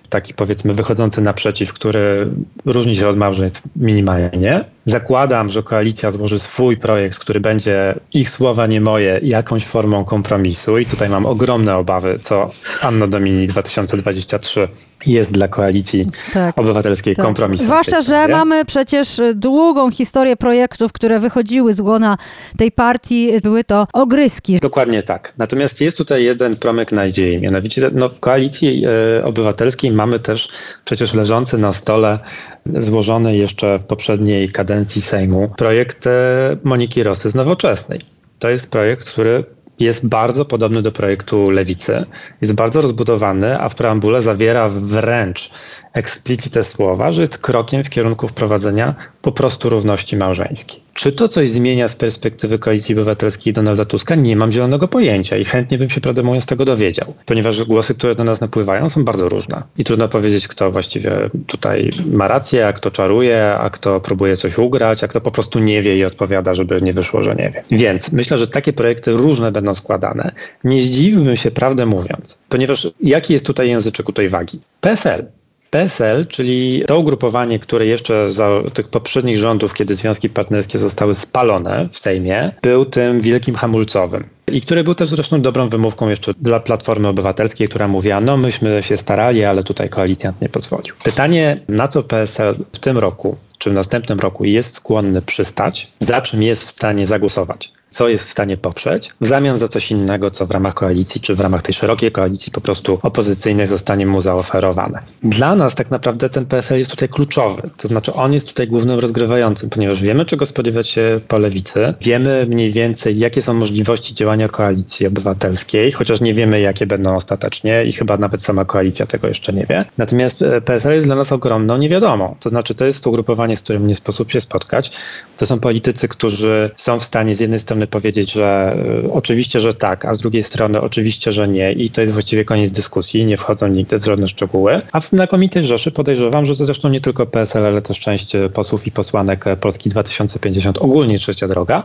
taki 0.10 0.34
powiedzmy 0.34 0.74
wychodzący 0.74 1.22
naprzeciw, 1.22 1.74
który 1.74 2.28
różni 2.65 2.95
się 2.95 3.08
od 3.08 3.17
małżeństw 3.17 3.62
minimalnie. 3.76 4.65
Zakładam, 4.89 5.49
że 5.49 5.63
koalicja 5.63 6.12
złoży 6.12 6.39
swój 6.39 6.78
projekt, 6.78 7.19
który 7.19 7.39
będzie 7.39 7.95
ich 8.13 8.30
słowa 8.30 8.67
nie 8.67 8.82
moje, 8.82 9.19
jakąś 9.23 9.65
formą 9.65 10.06
kompromisu 10.06 10.78
i 10.78 10.86
tutaj 10.86 11.10
mam 11.10 11.25
ogromne 11.25 11.75
obawy, 11.78 12.19
co 12.21 12.52
Anno 12.82 13.08
Domini 13.08 13.47
2023 13.47 14.67
jest 15.06 15.32
dla 15.32 15.47
koalicji 15.47 16.08
Tak. 16.34 16.60
obywatelskiej 16.60 17.15
Tak. 17.15 17.25
kompromisem. 17.25 17.65
Zwłaszcza, 17.65 18.02
że 18.02 18.28
mamy 18.28 18.65
przecież 18.65 19.21
długą 19.36 19.91
historię 19.91 20.38
projektów, 20.38 20.93
które 20.93 21.19
wychodziły 21.19 21.73
z 21.73 21.80
łona 21.80 22.17
tej 22.58 22.71
partii. 22.71 23.32
Były 23.43 23.63
to 23.63 23.86
ogryski. 23.93 24.60
Dokładnie 24.60 25.04
tak. 25.04 25.34
Natomiast 25.38 25.82
jest 25.82 25.97
tutaj 25.97 26.23
jeden 26.23 26.56
promyk 26.56 26.91
nadziei. 26.91 27.41
Mianowicie 27.41 27.89
no, 27.93 28.10
w 28.10 28.19
koalicji 28.19 28.84
e, 29.19 29.25
obywatelskiej 29.25 29.91
mamy 29.91 30.19
też 30.19 30.49
przecież 30.86 31.13
leżący 31.13 31.58
na 31.58 31.73
stole, 31.73 32.19
złożony 32.65 33.38
jeszcze 33.38 33.80
w 33.80 33.84
poprzedniej 33.84 34.49
kadencji 34.49 34.78
Sejmu, 34.87 35.49
projekt 35.57 36.07
e, 36.07 36.57
Moniki 36.63 37.03
Rosy 37.03 37.29
z 37.29 37.35
Nowoczesnej. 37.35 38.01
To 38.39 38.49
jest 38.49 38.71
projekt, 38.71 39.09
który 39.09 39.43
jest 39.79 40.07
bardzo 40.07 40.45
podobny 40.45 40.81
do 40.81 40.91
projektu 40.91 41.49
Lewicy. 41.49 42.05
Jest 42.41 42.53
bardzo 42.53 42.81
rozbudowany, 42.81 43.59
a 43.59 43.69
w 43.69 43.75
preambule 43.75 44.21
zawiera 44.21 44.69
wręcz 44.69 45.51
eksplicite 45.99 46.63
słowa, 46.63 47.12
że 47.12 47.21
jest 47.21 47.38
krokiem 47.38 47.83
w 47.83 47.89
kierunku 47.89 48.27
wprowadzenia 48.27 48.95
po 49.21 49.31
prostu 49.31 49.69
równości 49.69 50.17
małżeńskiej. 50.17 50.79
Czy 50.93 51.12
to 51.12 51.27
coś 51.27 51.49
zmienia 51.49 51.88
z 51.88 51.95
perspektywy 51.95 52.59
Koalicji 52.59 52.95
Obywatelskiej 52.95 53.53
Donalda 53.53 53.85
Tuska? 53.85 54.15
Nie 54.15 54.35
mam 54.35 54.51
zielonego 54.51 54.88
pojęcia 54.88 55.38
i 55.38 55.45
chętnie 55.45 55.77
bym 55.77 55.89
się, 55.89 56.01
prawdę 56.01 56.23
mówiąc, 56.23 56.45
tego 56.45 56.65
dowiedział, 56.65 57.13
ponieważ 57.25 57.63
głosy, 57.63 57.95
które 57.95 58.15
do 58.15 58.23
nas 58.23 58.41
napływają, 58.41 58.89
są 58.89 59.03
bardzo 59.05 59.29
różne. 59.29 59.63
I 59.77 59.83
trudno 59.83 60.07
powiedzieć, 60.07 60.47
kto 60.47 60.71
właściwie 60.71 61.12
tutaj 61.47 61.89
ma 62.12 62.27
rację, 62.27 62.67
a 62.67 62.73
kto 62.73 62.91
czaruje, 62.91 63.55
a 63.55 63.69
kto 63.69 63.99
próbuje 63.99 64.35
coś 64.35 64.57
ugrać, 64.57 65.03
a 65.03 65.07
kto 65.07 65.21
po 65.21 65.31
prostu 65.31 65.59
nie 65.59 65.81
wie 65.81 65.97
i 65.97 66.05
odpowiada, 66.05 66.53
żeby 66.53 66.81
nie 66.81 66.93
wyszło, 66.93 67.23
że 67.23 67.35
nie 67.35 67.49
wie. 67.49 67.63
Więc 67.71 68.12
myślę, 68.12 68.38
że 68.38 68.47
takie 68.47 68.73
projekty 68.73 69.12
różne 69.12 69.51
będą 69.51 69.73
składane. 69.73 70.31
Nie 70.63 70.81
zdziwiłbym 70.81 71.35
się, 71.35 71.51
prawdę 71.51 71.85
mówiąc, 71.85 72.39
ponieważ 72.49 72.88
jaki 73.01 73.33
jest 73.33 73.45
tutaj 73.45 73.69
języczek 73.69 74.05
tej 74.13 74.29
wagi? 74.29 74.59
PSL 74.81 75.25
PSL, 75.69 76.27
czyli 76.27 76.84
to 76.88 76.99
ugrupowanie, 76.99 77.60
które 77.60 77.86
jeszcze 77.86 78.32
za 78.32 78.49
tych 78.73 78.88
poprzednich 78.88 79.38
rządów, 79.38 79.73
kiedy 79.73 79.95
związki 79.95 80.29
partnerskie 80.29 80.79
zostały 80.79 81.15
spalone 81.15 81.89
w 81.91 81.99
Sejmie, 81.99 82.51
był 82.62 82.86
tym 82.86 83.19
wielkim 83.19 83.55
hamulcowym. 83.55 84.23
I 84.51 84.62
który 84.62 84.84
był 84.84 84.95
też 84.95 85.10
zresztą 85.10 85.41
dobrą 85.41 85.69
wymówką 85.69 86.10
jeszcze 86.10 86.34
dla 86.34 86.60
Platformy 86.60 87.08
Obywatelskiej, 87.08 87.67
która 87.67 87.88
mówiła, 87.88 88.21
no 88.21 88.38
myśmy 88.38 88.84
się 88.84 88.97
starali, 88.97 89.43
ale 89.43 89.63
tutaj 89.63 89.89
koalicjant 89.89 90.41
nie 90.41 90.49
pozwolił. 90.49 90.95
Pytanie, 91.03 91.60
na 91.67 91.88
co 91.88 92.03
PSL 92.03 92.55
w 92.73 92.79
tym 92.79 92.97
roku 92.97 93.38
czy 93.58 93.69
w 93.69 93.73
następnym 93.73 94.19
roku 94.19 94.45
jest 94.45 94.75
skłonny 94.75 95.21
przystać, 95.21 95.91
za 95.99 96.21
czym 96.21 96.43
jest 96.43 96.63
w 96.63 96.69
stanie 96.69 97.08
zagłosować 97.08 97.71
co 97.89 98.10
jest 98.10 98.25
w 98.25 98.32
stanie 98.32 98.58
poprzeć, 98.58 99.13
w 99.21 99.28
zamian 99.28 99.58
za 99.58 99.67
coś 99.67 99.91
innego, 99.91 100.30
co 100.30 100.45
w 100.45 100.52
ramach 100.52 100.73
koalicji, 100.73 101.21
czy 101.21 101.36
w 101.36 101.39
ramach 101.39 101.62
tej 101.62 101.73
szerokiej 101.73 102.12
koalicji 102.12 102.52
po 102.52 102.62
prostu 102.62 102.99
opozycyjnej 103.02 103.67
zostanie 103.67 104.06
mu 104.06 104.21
zaoferowane. 104.21 105.02
Dla 105.23 105.56
nas 105.56 105.75
tak 105.75 105.91
naprawdę 105.91 106.30
ten 106.30 106.45
PSL 106.45 106.78
jest 106.78 106.91
tutaj 106.91 107.10
kluczowy, 107.10 107.69
to 107.78 107.88
znaczy 107.88 108.13
on 108.13 108.34
jest 108.34 108.47
tutaj 108.47 108.67
głównym 108.67 108.99
rozgrywającym, 108.99 109.69
ponieważ 109.69 110.02
wiemy, 110.02 110.25
czego 110.25 110.45
spodziewać 110.45 110.89
się 110.89 111.19
po 111.28 111.39
lewicy, 111.39 111.93
wiemy 112.02 112.45
mniej 112.49 112.71
więcej, 112.71 113.19
jakie 113.19 113.41
są 113.41 113.54
możliwości 113.54 114.15
działania 114.15 114.49
koalicji 114.49 115.08
obywatelskiej, 115.08 115.91
chociaż 115.91 116.21
nie 116.21 116.34
wiemy, 116.34 116.60
jakie 116.60 116.88
będą 116.88 117.15
ostatecznie 117.15 117.84
i 117.84 117.93
chyba 117.93 118.17
nawet 118.17 118.41
sama 118.41 118.65
koalicja 118.65 119.06
tego 119.06 119.28
jeszcze 119.28 119.54
nie 119.54 119.65
wie. 119.65 119.86
Natomiast 119.97 120.41
e, 120.41 120.62
PSL 120.62 120.93
jest 120.93 121.08
dla 121.08 121.15
nas 121.15 121.32
ogromną 121.32 121.78
niewiadomą, 121.78 122.36
to 122.39 122.49
znaczy 122.49 122.75
to 122.75 122.86
jest 122.86 123.04
to 123.04 123.10
ugrupowanie, 123.10 123.58
z 123.58 123.62
którym 123.62 123.88
nie 123.88 123.95
sposób 123.95 124.32
się 124.32 124.41
spotkać. 124.41 124.91
To 125.38 125.45
są 125.45 125.60
politycy, 125.60 126.08
którzy 126.08 126.71
są 126.75 126.99
w 126.99 127.04
stanie 127.04 127.36
z 127.36 127.39
jednej 127.39 127.60
strony 127.60 127.78
powiedzieć, 127.87 128.31
że 128.31 128.77
y, 129.05 129.11
oczywiście, 129.11 129.59
że 129.59 129.73
tak, 129.73 130.05
a 130.05 130.13
z 130.13 130.19
drugiej 130.19 130.43
strony 130.43 130.81
oczywiście, 130.81 131.31
że 131.31 131.47
nie 131.47 131.71
i 131.71 131.89
to 131.89 132.01
jest 132.01 132.13
właściwie 132.13 132.45
koniec 132.45 132.71
dyskusji, 132.71 133.25
nie 133.25 133.37
wchodzą 133.37 133.67
nigdy 133.67 133.99
w 133.99 134.05
żadne 134.05 134.27
szczegóły. 134.27 134.81
A 134.91 134.99
w 134.99 135.07
znakomitej 135.07 135.63
Rzeszy 135.63 135.91
podejrzewam, 135.91 136.45
że 136.45 136.55
to 136.55 136.65
zresztą 136.65 136.89
nie 136.89 137.01
tylko 137.01 137.25
PSL, 137.25 137.65
ale 137.65 137.81
też 137.81 137.99
część 137.99 138.35
y, 138.35 138.49
posłów 138.49 138.87
i 138.87 138.91
posłanek 138.91 139.47
e, 139.47 139.57
Polski 139.57 139.89
2050, 139.89 140.77
ogólnie 140.77 141.17
Trzecia 141.17 141.47
Droga, 141.47 141.83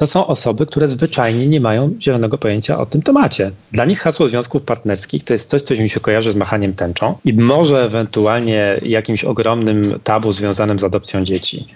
to 0.00 0.06
są 0.06 0.26
osoby, 0.26 0.66
które 0.66 0.88
zwyczajnie 0.88 1.48
nie 1.48 1.60
mają 1.60 1.94
zielonego 2.00 2.38
pojęcia 2.38 2.78
o 2.78 2.86
tym 2.86 3.02
temacie. 3.02 3.50
Dla 3.72 3.84
nich 3.84 4.00
hasło 4.00 4.28
związków 4.28 4.62
partnerskich 4.62 5.24
to 5.24 5.32
jest 5.32 5.50
coś, 5.50 5.62
co 5.62 5.74
mi 5.74 5.88
się 5.88 6.00
kojarzy 6.00 6.32
z 6.32 6.36
machaniem 6.36 6.74
tęczą 6.74 7.14
i 7.24 7.32
może 7.32 7.84
ewentualnie 7.84 8.80
jakimś 8.82 9.24
ogromnym 9.24 10.00
tabu 10.04 10.32
związanym 10.32 10.78
z 10.78 10.84
adopcją 10.84 11.24
dzieci. 11.24 11.66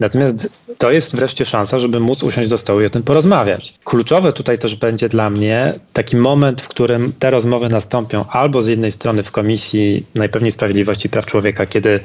Natomiast 0.00 0.48
to 0.78 0.92
jest 0.92 1.16
wreszcie 1.16 1.44
szansa, 1.44 1.78
żeby 1.78 2.00
móc 2.00 2.22
usiąść 2.22 2.48
do 2.48 2.58
stołu 2.58 2.80
i 2.80 2.86
o 2.86 2.90
tym 2.90 3.02
porozmawiać. 3.02 3.74
Kluczowe 3.84 4.32
tutaj 4.32 4.58
też 4.58 4.76
będzie 4.76 5.08
dla 5.08 5.30
mnie 5.30 5.74
taki 5.92 6.16
moment, 6.16 6.62
w 6.62 6.68
którym 6.68 7.12
te 7.18 7.30
rozmowy 7.30 7.68
nastąpią 7.68 8.24
albo 8.28 8.62
z 8.62 8.66
jednej 8.66 8.92
strony 8.92 9.22
w 9.22 9.30
Komisji 9.30 10.06
najpewniej 10.14 10.50
Sprawiedliwości 10.50 11.06
i 11.06 11.10
Praw 11.10 11.26
Człowieka, 11.26 11.66
kiedy 11.66 12.00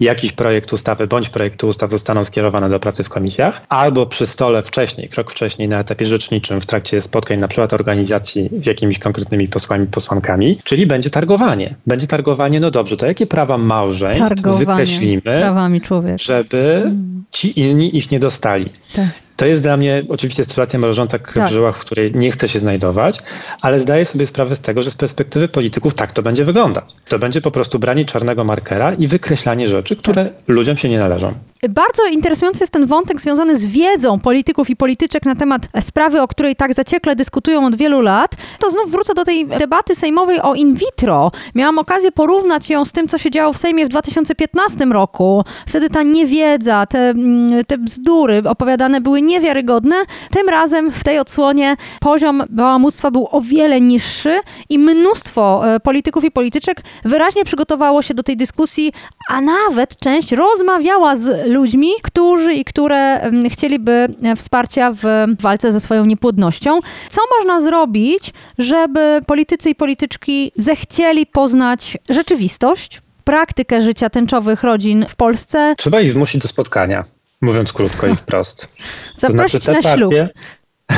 jakiś 0.00 0.32
projekt 0.32 0.72
ustawy 0.72 1.06
bądź 1.06 1.28
projekty 1.28 1.66
ustaw 1.66 1.90
zostaną 1.90 2.24
skierowane 2.24 2.68
do 2.68 2.80
pracy 2.80 3.04
w 3.04 3.08
komisjach, 3.08 3.60
albo 3.68 4.06
przy 4.06 4.26
stole 4.26 4.62
wcześniej, 4.62 5.08
krok 5.08 5.30
wcześniej 5.30 5.68
na 5.68 5.80
etapie 5.80 6.06
rzeczniczym 6.06 6.60
w 6.60 6.66
trakcie 6.66 7.00
spotkań 7.00 7.38
na 7.38 7.48
przykład 7.48 7.72
organizacji 7.72 8.50
z 8.52 8.66
jakimiś 8.66 8.98
konkretnymi 8.98 9.48
posłami, 9.48 9.86
posłankami, 9.86 10.58
czyli 10.64 10.86
będzie 10.86 11.10
targowanie. 11.10 11.74
Będzie 11.86 12.06
targowanie, 12.06 12.60
no 12.60 12.70
dobrze, 12.70 12.96
to 12.96 13.06
jakie 13.06 13.26
prawa 13.26 13.58
małżeństw 13.58 14.28
Targowanie 14.28 14.66
wykreślimy, 14.66 15.22
prawami 15.22 15.80
człowieka. 15.80 16.18
żeby 16.18 16.90
ci 17.30 17.60
inni 17.60 17.96
ich 17.96 18.10
nie 18.10 18.20
dostali. 18.20 18.66
Tak. 18.94 19.08
To 19.40 19.46
jest 19.46 19.62
dla 19.62 19.76
mnie 19.76 20.02
oczywiście 20.08 20.44
sytuacja 20.44 20.78
mrożąca 20.78 21.18
krew 21.18 21.34
Tak. 21.34 21.48
w 21.48 21.52
żyłach, 21.52 21.76
w 21.76 21.80
której 21.80 22.12
nie 22.14 22.30
chcę 22.30 22.48
się 22.48 22.58
znajdować, 22.58 23.18
ale 23.62 23.78
zdaję 23.78 24.06
sobie 24.06 24.26
sprawę 24.26 24.56
z 24.56 24.60
tego, 24.60 24.82
że 24.82 24.90
z 24.90 24.94
perspektywy 24.94 25.48
polityków 25.48 25.94
tak 25.94 26.12
to 26.12 26.22
będzie 26.22 26.44
wyglądać. 26.44 26.84
To 27.08 27.18
będzie 27.18 27.40
po 27.40 27.50
prostu 27.50 27.78
branie 27.78 28.04
czarnego 28.04 28.44
markera 28.44 28.94
i 28.94 29.06
wykreślanie 29.06 29.66
rzeczy, 29.66 29.96
które 29.96 30.24
Tak. 30.24 30.32
ludziom 30.48 30.76
się 30.76 30.88
nie 30.88 30.98
należą. 30.98 31.32
Bardzo 31.68 32.06
interesujący 32.06 32.62
jest 32.62 32.72
ten 32.72 32.86
wątek 32.86 33.20
związany 33.20 33.58
z 33.58 33.66
wiedzą 33.66 34.18
polityków 34.18 34.70
i 34.70 34.76
polityczek 34.76 35.24
na 35.26 35.34
temat 35.34 35.68
sprawy, 35.80 36.22
o 36.22 36.28
której 36.28 36.56
tak 36.56 36.74
zaciekle 36.74 37.16
dyskutują 37.16 37.66
od 37.66 37.74
wielu 37.74 38.00
lat. 38.00 38.36
To 38.60 38.70
znów 38.70 38.90
wrócę 38.90 39.14
do 39.14 39.24
tej 39.24 39.46
debaty 39.46 39.94
sejmowej 39.94 40.40
o 40.40 40.54
in 40.54 40.74
vitro. 40.74 41.32
Miałam 41.54 41.78
okazję 41.78 42.12
porównać 42.12 42.70
ją 42.70 42.84
z 42.84 42.92
tym, 42.92 43.08
co 43.08 43.18
się 43.18 43.30
działo 43.30 43.52
w 43.52 43.56
Sejmie 43.56 43.86
w 43.86 43.88
2015 43.88 44.92
roku. 44.92 45.44
Wtedy 45.66 45.90
ta 45.90 46.02
niewiedza, 46.02 46.86
te, 46.86 46.98
mm, 46.98 47.64
te 47.64 47.78
bzdury 47.78 48.42
opowiadane 48.44 49.00
były 49.00 49.22
niewiarygodne. 49.30 49.96
Tym 50.30 50.48
razem 50.48 50.90
w 50.90 51.04
tej 51.04 51.18
odsłonie 51.18 51.76
poziom 52.00 52.42
bałamuctwa 52.50 53.10
był 53.10 53.28
o 53.30 53.40
wiele 53.40 53.80
niższy 53.80 54.40
i 54.68 54.78
mnóstwo 54.78 55.74
e, 55.74 55.80
polityków 55.80 56.24
i 56.24 56.30
polityczek 56.30 56.80
wyraźnie 57.04 57.44
przygotowało 57.44 58.02
się 58.02 58.14
do 58.14 58.22
tej 58.22 58.36
dyskusji, 58.36 58.92
a 59.28 59.40
nawet 59.40 59.96
część 59.96 60.32
rozmawiała 60.32 61.16
z 61.16 61.46
ludźmi, 61.46 61.90
którzy 62.02 62.54
i 62.54 62.64
które 62.64 63.20
mm, 63.20 63.50
chcieliby 63.50 64.06
e, 64.22 64.36
wsparcia 64.36 64.92
w 64.92 65.04
walce 65.40 65.72
ze 65.72 65.80
swoją 65.80 66.04
niepłodnością. 66.04 66.78
Co 67.10 67.20
można 67.38 67.60
zrobić, 67.60 68.32
żeby 68.58 69.20
politycy 69.26 69.70
i 69.70 69.74
polityczki 69.74 70.52
zechcieli 70.56 71.26
poznać 71.26 71.98
rzeczywistość, 72.10 73.00
praktykę 73.24 73.80
życia 73.80 74.10
tęczowych 74.10 74.62
rodzin 74.62 75.06
w 75.08 75.16
Polsce, 75.16 75.74
Trzeba 75.76 76.00
ich 76.00 76.10
zmusić 76.10 76.42
do 76.42 76.48
spotkania, 76.48 77.04
mówiąc 77.40 77.72
krótko 77.72 78.06
i 78.06 78.16
wprost. 78.16 78.68
zaprosić 79.16 79.64
to 79.64 79.72
znaczy, 79.72 79.88
na 79.88 79.96
ślub. 79.96 80.12
partie- 80.12 80.28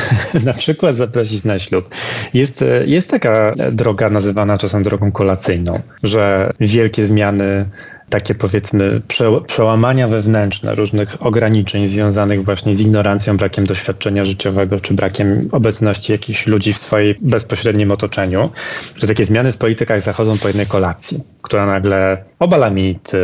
na 0.45 0.53
przykład 0.53 0.97
zaprosić 0.97 1.45
na 1.45 1.59
ślub. 1.59 1.89
Jest, 2.35 2.65
jest 2.87 3.09
taka 3.09 3.55
droga 3.73 4.11
nazywana 4.11 4.59
czasem 4.59 4.83
drogą 4.83 5.13
kolacyjną, 5.13 5.81
że 6.03 6.53
wielkie 6.61 7.07
zmiany, 7.07 7.67
takie 8.11 8.35
powiedzmy 8.35 9.01
prze, 9.09 9.41
przełamania 9.47 10.09
wewnętrzne 10.09 10.75
różnych 10.75 11.27
ograniczeń 11.27 11.87
związanych 11.87 12.45
właśnie 12.45 12.75
z 12.75 12.81
ignorancją, 12.81 13.37
brakiem 13.37 13.67
doświadczenia 13.67 14.25
życiowego 14.25 14.81
czy 14.81 14.95
brakiem 14.95 15.49
obecności 15.53 16.13
jakichś 16.13 16.47
ludzi 16.47 16.73
w 16.73 16.79
swoim 16.79 17.15
bezpośrednim 17.21 17.91
otoczeniu, 17.91 18.51
że 18.97 19.07
takie 19.07 19.25
zmiany 19.25 19.53
w 19.53 19.57
politykach 19.57 20.01
zachodzą 20.01 20.39
po 20.39 20.49
jednej 20.49 20.67
kolacji, 20.67 21.21
która 21.43 21.67
nagle 21.67 22.25
obala 22.39 22.71
mity, 22.71 23.19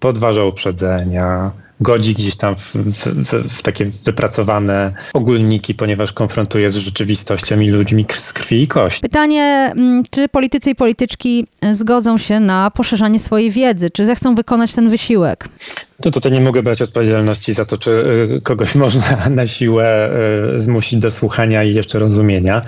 podważa 0.00 0.44
uprzedzenia, 0.44 1.50
godzi 1.80 2.14
gdzieś 2.14 2.36
tam 2.36 2.56
w, 2.56 2.74
w, 2.74 3.32
w, 3.58 3.62
takie 3.62 3.90
wypracowane 4.04 4.92
ogólniki, 5.14 5.74
ponieważ 5.74 6.12
konfrontuje 6.12 6.70
z 6.70 6.76
rzeczywistością 6.76 7.60
i 7.60 7.70
ludźmi 7.70 8.06
z 8.18 8.32
krwi 8.32 8.62
i 8.62 8.68
kości. 8.68 9.00
Pytanie, 9.00 9.72
mm, 9.76 10.02
czy 10.10 10.28
politycy 10.28 10.70
i 10.70 10.74
polityczki 10.74 11.46
zgodzą 11.72 12.18
się 12.18 12.40
na 12.40 12.70
poszerzanie 12.70 13.18
swojej 13.18 13.50
wiedzy, 13.50 13.90
czy 13.90 14.04
zechcą 14.04 14.34
wykonać 14.34 14.74
ten 14.74 14.88
wysiłek? 14.88 15.48
To 16.00 16.10
tutaj 16.10 16.32
nie 16.32 16.40
mogę 16.40 16.62
brać 16.62 16.82
odpowiedzialności 16.82 17.54
za 17.54 17.64
to, 17.64 17.78
czy 17.78 17.90
y, 17.90 18.40
kogoś 18.42 18.74
można 18.84 19.28
na 19.30 19.46
siłę 19.46 20.10
y, 20.56 20.60
zmusić 20.60 21.00
do 21.00 21.10
słuchania 21.10 21.64
i 21.64 21.74
jeszcze 21.74 21.98
rozumienia. 21.98 22.62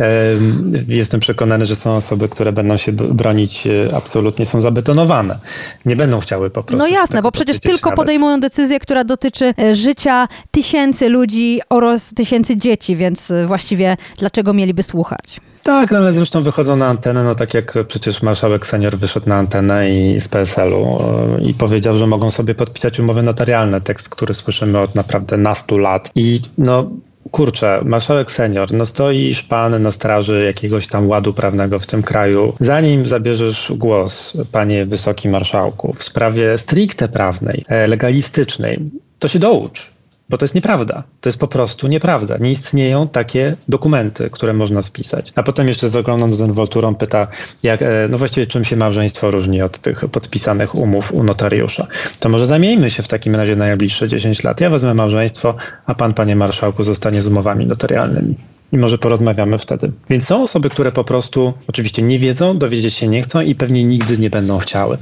Em, 0.00 0.72
Jestem 0.88 1.20
przekonany, 1.20 1.66
że 1.66 1.76
są 1.76 1.94
osoby, 1.94 2.28
które 2.28 2.52
będą 2.52 2.76
się 2.76 2.92
bronić, 2.92 3.66
y, 3.66 3.88
absolutnie 3.94 4.46
są 4.46 4.60
zabetonowane. 4.60 5.38
Nie 5.86 5.96
będą 5.96 6.20
chciały 6.20 6.50
po 6.50 6.62
prostu. 6.62 6.78
No 6.78 6.86
jasne, 6.86 7.22
bo 7.22 7.32
przecież 7.32 7.60
tylko 7.60 7.90
nawet. 7.90 7.96
podejmują 7.96 8.40
decyzję, 8.40 8.80
która 8.80 9.04
dotyczy 9.04 9.54
e, 9.58 9.74
życia 9.74 10.28
tysięcy 10.50 11.08
ludzi 11.08 11.60
oraz 11.70 12.14
tysięcy 12.14 12.56
dzieci, 12.56 12.96
więc 12.96 13.30
e, 13.30 13.46
właściwie 13.46 13.96
dlaczego 14.18 14.52
mieliby 14.52 14.82
słuchać? 14.82 15.40
Tak, 15.62 15.90
no 15.90 15.98
ale 15.98 16.12
zresztą 16.12 16.42
wychodzą 16.42 16.76
na 16.76 16.86
antenę, 16.86 17.24
no 17.24 17.34
tak 17.34 17.54
jak 17.54 17.74
przecież 17.88 18.22
marszałek 18.22 18.66
senior 18.66 18.96
wyszedł 18.96 19.28
na 19.28 19.36
antenę 19.36 19.90
i 19.90 20.20
z 20.20 20.28
PSL-u 20.28 20.98
y, 21.38 21.42
i 21.42 21.54
powiedział, 21.54 21.96
że 21.96 22.06
mogą 22.06 22.30
sobie 22.30 22.54
podpisać 22.72 23.00
umowy 23.00 23.22
notarialne, 23.22 23.80
tekst, 23.80 24.08
który 24.08 24.34
słyszymy 24.34 24.78
od 24.78 24.94
naprawdę 24.94 25.36
nastu 25.36 25.78
lat. 25.78 26.10
I 26.14 26.40
no 26.58 26.90
kurczę, 27.30 27.80
marszałek 27.84 28.32
senior, 28.32 28.72
no 28.72 28.86
stoisz 28.86 29.42
pan 29.42 29.82
na 29.82 29.92
straży 29.92 30.44
jakiegoś 30.44 30.86
tam 30.86 31.08
ładu 31.08 31.32
prawnego 31.32 31.78
w 31.78 31.86
tym 31.86 32.02
kraju. 32.02 32.52
Zanim 32.60 33.06
zabierzesz 33.06 33.72
głos, 33.76 34.32
panie 34.52 34.86
wysoki 34.86 35.28
marszałku, 35.28 35.92
w 35.92 36.04
sprawie 36.04 36.58
stricte 36.58 37.08
prawnej, 37.08 37.64
e, 37.68 37.86
legalistycznej, 37.86 38.78
to 39.18 39.28
się 39.28 39.38
doucz. 39.38 39.91
Bo 40.32 40.38
to 40.38 40.44
jest 40.44 40.54
nieprawda. 40.54 41.02
To 41.20 41.28
jest 41.28 41.38
po 41.38 41.48
prostu 41.48 41.88
nieprawda. 41.88 42.36
Nie 42.36 42.50
istnieją 42.50 43.08
takie 43.08 43.56
dokumenty, 43.68 44.30
które 44.30 44.52
można 44.52 44.82
spisać. 44.82 45.32
A 45.36 45.42
potem 45.42 45.68
jeszcze 45.68 45.88
z 45.88 45.96
ogromną 45.96 46.28
dezynwolturą 46.28 46.94
pyta, 46.94 47.26
jak, 47.62 47.82
e, 47.82 47.86
no 48.10 48.18
właściwie 48.18 48.46
czym 48.46 48.64
się 48.64 48.76
małżeństwo 48.76 49.30
różni 49.30 49.62
od 49.62 49.78
tych 49.78 50.04
podpisanych 50.12 50.74
umów 50.74 51.12
u 51.12 51.22
notariusza. 51.22 51.86
To 52.20 52.28
może 52.28 52.46
zamieńmy 52.46 52.90
się 52.90 53.02
w 53.02 53.08
takim 53.08 53.34
razie 53.34 53.56
na 53.56 53.64
najbliższe 53.64 54.08
10 54.08 54.44
lat. 54.44 54.60
Ja 54.60 54.70
wezmę 54.70 54.94
małżeństwo, 54.94 55.54
a 55.86 55.94
pan, 55.94 56.14
panie 56.14 56.36
marszałku, 56.36 56.84
zostanie 56.84 57.22
z 57.22 57.26
umowami 57.26 57.66
notarialnymi. 57.66 58.34
I 58.72 58.78
może 58.78 58.98
porozmawiamy 58.98 59.58
wtedy. 59.58 59.92
Więc 60.10 60.26
są 60.26 60.42
osoby, 60.42 60.70
które 60.70 60.92
po 60.92 61.04
prostu 61.04 61.52
oczywiście 61.68 62.02
nie 62.02 62.18
wiedzą, 62.18 62.58
dowiedzieć 62.58 62.94
się 62.94 63.08
nie 63.08 63.22
chcą 63.22 63.40
i 63.40 63.54
pewnie 63.54 63.84
nigdy 63.84 64.18
nie 64.18 64.30
będą 64.30 64.58
chciały. 64.58 64.98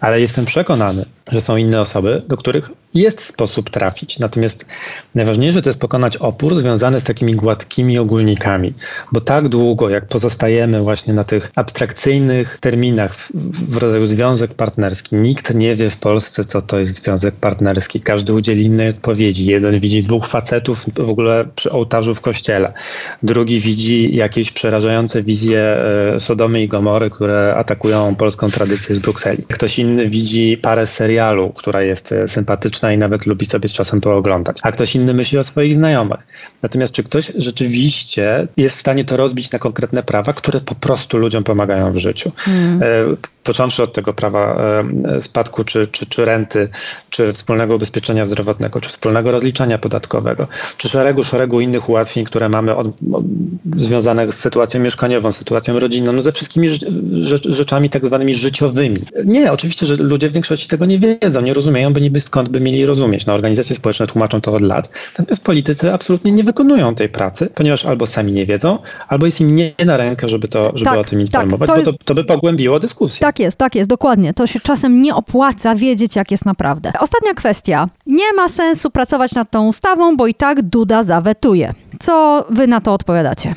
Ale 0.00 0.20
jestem 0.20 0.44
przekonany, 0.44 1.04
że 1.28 1.40
są 1.40 1.56
inne 1.56 1.80
osoby, 1.80 2.22
do 2.28 2.36
których 2.36 2.70
jest 2.94 3.20
sposób 3.20 3.70
trafić. 3.70 4.18
Natomiast 4.18 4.66
najważniejsze 5.14 5.62
to 5.62 5.68
jest 5.68 5.80
pokonać 5.80 6.16
opór 6.16 6.58
związany 6.58 7.00
z 7.00 7.04
takimi 7.04 7.32
gładkimi 7.32 7.98
ogólnikami, 7.98 8.72
bo 9.12 9.20
tak 9.20 9.48
długo, 9.48 9.88
jak 9.88 10.08
pozostajemy 10.08 10.80
właśnie 10.80 11.14
na 11.14 11.24
tych 11.24 11.50
abstrakcyjnych 11.56 12.58
terminach 12.60 13.14
w, 13.14 13.30
w 13.70 13.76
rodzaju 13.76 14.06
związek 14.06 14.54
partnerski, 14.54 15.16
nikt 15.16 15.54
nie 15.54 15.74
wie 15.76 15.90
w 15.90 15.96
Polsce, 15.96 16.44
co 16.44 16.62
to 16.62 16.78
jest 16.78 16.94
związek 16.94 17.34
partnerski. 17.34 18.00
Każdy 18.00 18.32
udzieli 18.32 18.64
innej 18.64 18.88
odpowiedzi. 18.88 19.46
Jeden 19.46 19.80
widzi 19.80 20.02
dwóch 20.02 20.26
facetów 20.26 20.84
w 20.94 21.10
ogóle 21.10 21.44
przy 21.54 21.70
ołtarzu 21.70 22.14
w 22.14 22.20
kościele, 22.20 22.72
drugi 23.22 23.60
widzi 23.60 24.16
jakieś 24.16 24.52
przerażające 24.52 25.22
wizje 25.22 25.60
e, 25.60 26.20
Sodomy 26.20 26.62
i 26.62 26.68
Gomory, 26.68 27.10
które 27.10 27.54
atakują 27.56 28.14
polską 28.14 28.50
tradycję 28.50 28.94
z 28.94 28.98
Brukseli. 28.98 29.42
Ktoś 29.42 29.78
inny 29.78 30.08
widzi 30.08 30.58
parę 30.62 30.86
serialu, 30.86 31.50
która 31.50 31.82
jest 31.82 32.12
e, 32.12 32.28
sympatyczna 32.82 32.92
i 32.92 32.98
nawet 32.98 33.26
lubi 33.26 33.46
sobie 33.46 33.68
z 33.68 33.72
czasem 33.72 34.00
pooglądać, 34.00 34.58
a 34.62 34.72
ktoś 34.72 34.94
inny 34.94 35.14
myśli 35.14 35.38
o 35.38 35.44
swoich 35.44 35.74
znajomych. 35.74 36.20
Natomiast 36.62 36.92
czy 36.92 37.02
ktoś 37.02 37.32
rzeczywiście 37.38 38.48
jest 38.56 38.76
w 38.76 38.80
stanie 38.80 39.04
to 39.04 39.16
rozbić 39.16 39.52
na 39.52 39.58
konkretne 39.58 40.02
prawa, 40.02 40.32
które 40.32 40.60
po 40.60 40.74
prostu 40.74 41.18
ludziom 41.18 41.44
pomagają 41.44 41.92
w 41.92 41.96
życiu? 41.96 42.32
E, 42.80 43.32
Począwszy 43.42 43.82
od 43.82 43.92
tego 43.92 44.12
prawa 44.12 44.62
e, 45.04 45.20
spadku, 45.20 45.64
czy, 45.64 45.86
czy, 45.86 46.06
czy 46.06 46.24
renty, 46.24 46.68
czy 47.10 47.32
wspólnego 47.32 47.74
ubezpieczenia 47.74 48.24
zdrowotnego, 48.24 48.80
czy 48.80 48.88
wspólnego 48.88 49.30
rozliczania 49.30 49.78
podatkowego, 49.78 50.48
czy 50.76 50.88
szeregu, 50.88 51.24
szeregu 51.24 51.60
innych 51.60 51.88
ułatwień, 51.88 52.24
które 52.24 52.48
mamy 52.48 52.74
od, 52.74 52.86
od, 53.12 53.24
związanych 53.72 54.34
z 54.34 54.38
sytuacją 54.38 54.80
mieszkaniową, 54.80 55.32
sytuacją 55.32 55.78
rodzinną, 55.78 56.12
no 56.12 56.22
ze 56.22 56.32
wszystkimi 56.32 56.68
rze- 56.68 56.86
rzecz, 57.22 57.48
rzeczami 57.48 57.90
tak 57.90 58.06
zwanymi 58.06 58.34
życiowymi. 58.34 58.98
Nie, 59.24 59.52
oczywiście, 59.52 59.86
że 59.86 59.96
ludzie 59.96 60.28
w 60.28 60.32
większości 60.32 60.68
tego 60.68 60.86
nie 60.86 60.98
wiedzą, 60.98 61.42
nie 61.42 61.54
rozumieją, 61.54 61.92
by 61.92 62.00
niby 62.00 62.20
skąd 62.20 62.48
by 62.48 62.60
mieli 62.60 62.71
rozumieć. 62.86 63.26
No, 63.26 63.34
organizacje 63.34 63.76
społeczne 63.76 64.06
tłumaczą 64.06 64.40
to 64.40 64.52
od 64.52 64.62
lat, 64.62 64.90
natomiast 65.18 65.44
politycy 65.44 65.92
absolutnie 65.92 66.32
nie 66.32 66.44
wykonują 66.44 66.94
tej 66.94 67.08
pracy, 67.08 67.48
ponieważ 67.54 67.84
albo 67.84 68.06
sami 68.06 68.32
nie 68.32 68.46
wiedzą, 68.46 68.78
albo 69.08 69.26
jest 69.26 69.40
im 69.40 69.54
nie 69.54 69.72
na 69.84 69.96
rękę, 69.96 70.28
żeby, 70.28 70.48
to, 70.48 70.72
żeby 70.74 70.84
Tak, 70.84 70.98
o 70.98 71.04
tym 71.04 71.18
tak, 71.18 71.20
informować, 71.20 71.68
to 71.68 71.76
bo 71.76 71.82
to, 71.82 72.04
to 72.04 72.14
by 72.14 72.24
pogłębiło 72.24 72.80
dyskusję. 72.80 73.20
Tak 73.20 73.38
jest, 73.38 73.58
tak 73.58 73.74
jest, 73.74 73.90
dokładnie. 73.90 74.34
To 74.34 74.46
się 74.46 74.60
czasem 74.60 75.00
nie 75.00 75.14
opłaca 75.14 75.74
wiedzieć, 75.74 76.16
jak 76.16 76.30
jest 76.30 76.44
naprawdę. 76.44 76.92
Ostatnia 77.00 77.34
kwestia. 77.34 77.88
Nie 78.06 78.32
ma 78.32 78.48
sensu 78.48 78.90
pracować 78.90 79.32
nad 79.34 79.50
tą 79.50 79.66
ustawą, 79.66 80.16
bo 80.16 80.26
i 80.26 80.34
tak 80.34 80.62
Duda 80.62 81.02
zawetuje. 81.02 81.74
Co 82.00 82.44
wy 82.50 82.66
na 82.66 82.80
to 82.80 82.92
odpowiadacie? 82.92 83.54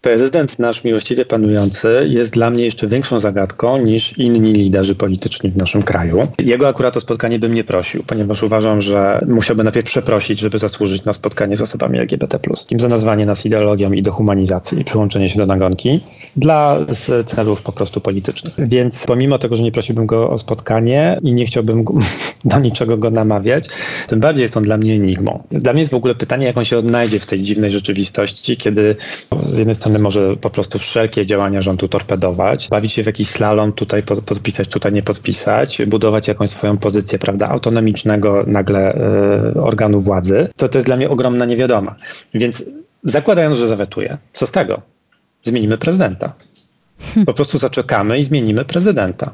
Prezydent 0.00 0.58
nasz 0.58 0.84
miłościwie 0.84 1.24
panujący 1.24 2.06
jest 2.08 2.30
dla 2.32 2.50
mnie 2.50 2.64
jeszcze 2.64 2.86
większą 2.86 3.20
zagadką 3.20 3.78
niż 3.78 4.18
inni 4.18 4.52
liderzy 4.52 4.94
polityczni 4.94 5.50
w 5.50 5.56
naszym 5.56 5.82
kraju. 5.82 6.28
Jego 6.38 6.68
akurat 6.68 6.96
o 6.96 7.00
spotkanie 7.00 7.38
bym 7.38 7.54
nie 7.54 7.64
prosił, 7.64 8.02
ponieważ 8.06 8.42
uważam, 8.42 8.80
że 8.80 9.20
musiałby 9.28 9.64
najpierw 9.64 9.86
przeprosić, 9.86 10.40
żeby 10.40 10.58
zasłużyć 10.58 11.04
na 11.04 11.12
spotkanie 11.12 11.56
z 11.56 11.62
osobami 11.62 11.98
LGBT+. 11.98 12.38
Im 12.70 12.80
za 12.80 12.88
nazwanie 12.88 13.26
nas 13.26 13.46
ideologią 13.46 13.92
i 13.92 14.02
dehumanizacji 14.02 14.80
i 14.80 14.84
przyłączenie 14.84 15.28
się 15.28 15.38
do 15.38 15.46
nagonki 15.46 16.00
dla 16.36 16.78
celów 17.26 17.62
po 17.62 17.72
prostu 17.72 18.00
politycznych. 18.00 18.54
Więc 18.58 19.06
pomimo 19.06 19.38
tego, 19.38 19.56
że 19.56 19.62
nie 19.62 19.72
prosiłbym 19.72 20.06
go 20.06 20.30
o 20.30 20.38
spotkanie 20.38 21.16
i 21.22 21.32
nie 21.32 21.46
chciałbym 21.46 21.84
do 22.44 22.58
niczego 22.58 22.98
go 22.98 23.10
namawiać, 23.10 23.68
tym 24.06 24.20
bardziej 24.20 24.42
jest 24.42 24.56
on 24.56 24.62
dla 24.62 24.76
mnie 24.76 24.94
enigmą. 24.94 25.42
Dla 25.50 25.72
mnie 25.72 25.80
jest 25.80 25.92
w 25.92 25.94
ogóle 25.94 26.14
pytanie, 26.14 26.46
jak 26.46 26.56
on 26.56 26.64
się 26.64 26.76
odnajdzie 26.78 27.18
w 27.18 27.26
tej 27.26 27.42
dziwnej 27.42 27.70
rzeczywistości, 27.70 28.56
kiedy 28.56 28.96
z 29.42 29.58
jednej 29.58 29.74
strony 29.74 29.85
może 29.98 30.36
po 30.36 30.50
prostu 30.50 30.78
wszelkie 30.78 31.26
działania 31.26 31.62
rządu 31.62 31.88
torpedować, 31.88 32.68
bawić 32.68 32.92
się 32.92 33.02
w 33.02 33.06
jakiś 33.06 33.28
slalom, 33.28 33.72
tutaj 33.72 34.02
po- 34.02 34.22
podpisać, 34.22 34.68
tutaj 34.68 34.92
nie 34.92 35.02
podpisać, 35.02 35.82
budować 35.86 36.28
jakąś 36.28 36.50
swoją 36.50 36.78
pozycję, 36.78 37.18
prawda, 37.18 37.48
autonomicznego 37.48 38.44
nagle 38.46 38.94
e, 38.94 39.60
organu 39.62 40.00
władzy, 40.00 40.48
to 40.56 40.68
to 40.68 40.78
jest 40.78 40.86
dla 40.86 40.96
mnie 40.96 41.10
ogromna 41.10 41.44
niewiadoma. 41.44 41.94
Więc 42.34 42.64
zakładając, 43.04 43.56
że 43.56 43.68
zawetuje, 43.68 44.16
co 44.34 44.46
z 44.46 44.50
tego? 44.50 44.80
Zmienimy 45.44 45.78
prezydenta. 45.78 46.32
Po 47.26 47.32
prostu 47.34 47.58
zaczekamy 47.58 48.18
i 48.18 48.24
zmienimy 48.24 48.64
prezydenta. 48.64 49.30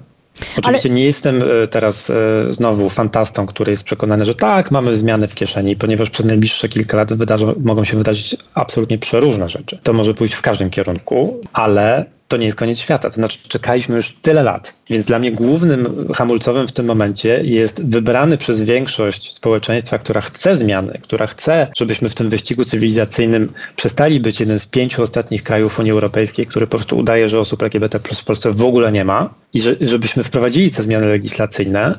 Oczywiście 0.59 0.91
nie 0.91 1.05
jestem 1.05 1.43
e, 1.43 1.67
teraz 1.67 2.11
e, 2.11 2.15
znowu 2.51 2.89
fantastą, 2.89 3.47
który 3.47 3.71
jest 3.71 3.85
przekonany, 3.85 4.25
że 4.25 4.35
tak, 4.35 4.71
mamy 4.71 4.97
zmiany 4.97 5.29
w 5.29 5.35
kieszeni, 5.35 5.77
ponieważ 5.77 6.11
przez 6.11 6.27
najbliższe 6.27 6.69
kilka 6.69 6.97
lat 6.97 7.13
wydarzą, 7.13 7.55
mogą 7.65 7.85
się 7.85 7.97
wydarzyć 7.97 8.37
absolutnie 8.55 8.99
przeróżne 8.99 9.49
rzeczy. 9.49 9.79
To 9.83 9.93
może 9.93 10.15
pójść 10.15 10.35
w 10.35 10.43
każdym 10.43 10.71
kierunku, 10.71 11.41
ale 11.53 12.05
to 12.33 12.37
nie 12.37 12.47
jest 12.47 12.59
koniec 12.59 12.79
świata. 12.79 13.09
To 13.09 13.15
znaczy, 13.15 13.39
czekaliśmy 13.49 13.97
już 13.97 14.13
tyle 14.13 14.43
lat, 14.43 14.75
więc 14.91 15.07
dla 15.07 15.19
mnie 15.19 15.33
głównym 15.33 16.09
hamulcowym 16.15 16.69
w 16.69 16.73
tym 16.73 16.87
momencie 16.87 17.41
jest 17.45 17.87
wybrany 17.87 18.39
przez 18.39 18.61
większość 18.61 19.35
społeczeństwa, 19.35 19.99
która 19.99 20.21
chce 20.21 20.57
zmiany, 20.57 21.01
która 21.03 21.27
chce, 21.27 21.67
żebyśmy 21.77 22.09
w 22.09 22.15
tym 22.15 22.29
wyścigu 22.29 22.65
cywilizacyjnym 22.65 23.53
przestali 23.77 24.21
być 24.21 24.41
jednym 24.41 24.59
z 24.59 24.67
pięciu 24.67 25.03
ostatnich 25.03 25.43
krajów 25.43 25.79
Unii 25.79 25.93
Europejskiej, 25.93 26.47
który 26.47 26.67
po 26.67 26.77
prostu 26.77 26.99
udaje, 26.99 27.29
że 27.29 27.41
osób 27.41 27.63
LGBT 27.63 28.01
plus 28.01 28.21
w 28.21 28.25
Polsce 28.25 28.51
w 28.51 28.65
ogóle 28.65 28.93
nie 28.93 29.05
ma 29.05 29.35
i 29.55 29.61
że, 29.61 29.77
żebyśmy 29.81 30.23
wprowadzili 30.23 30.71
te 30.71 30.83
zmiany 30.83 31.07
legislacyjne, 31.07 31.99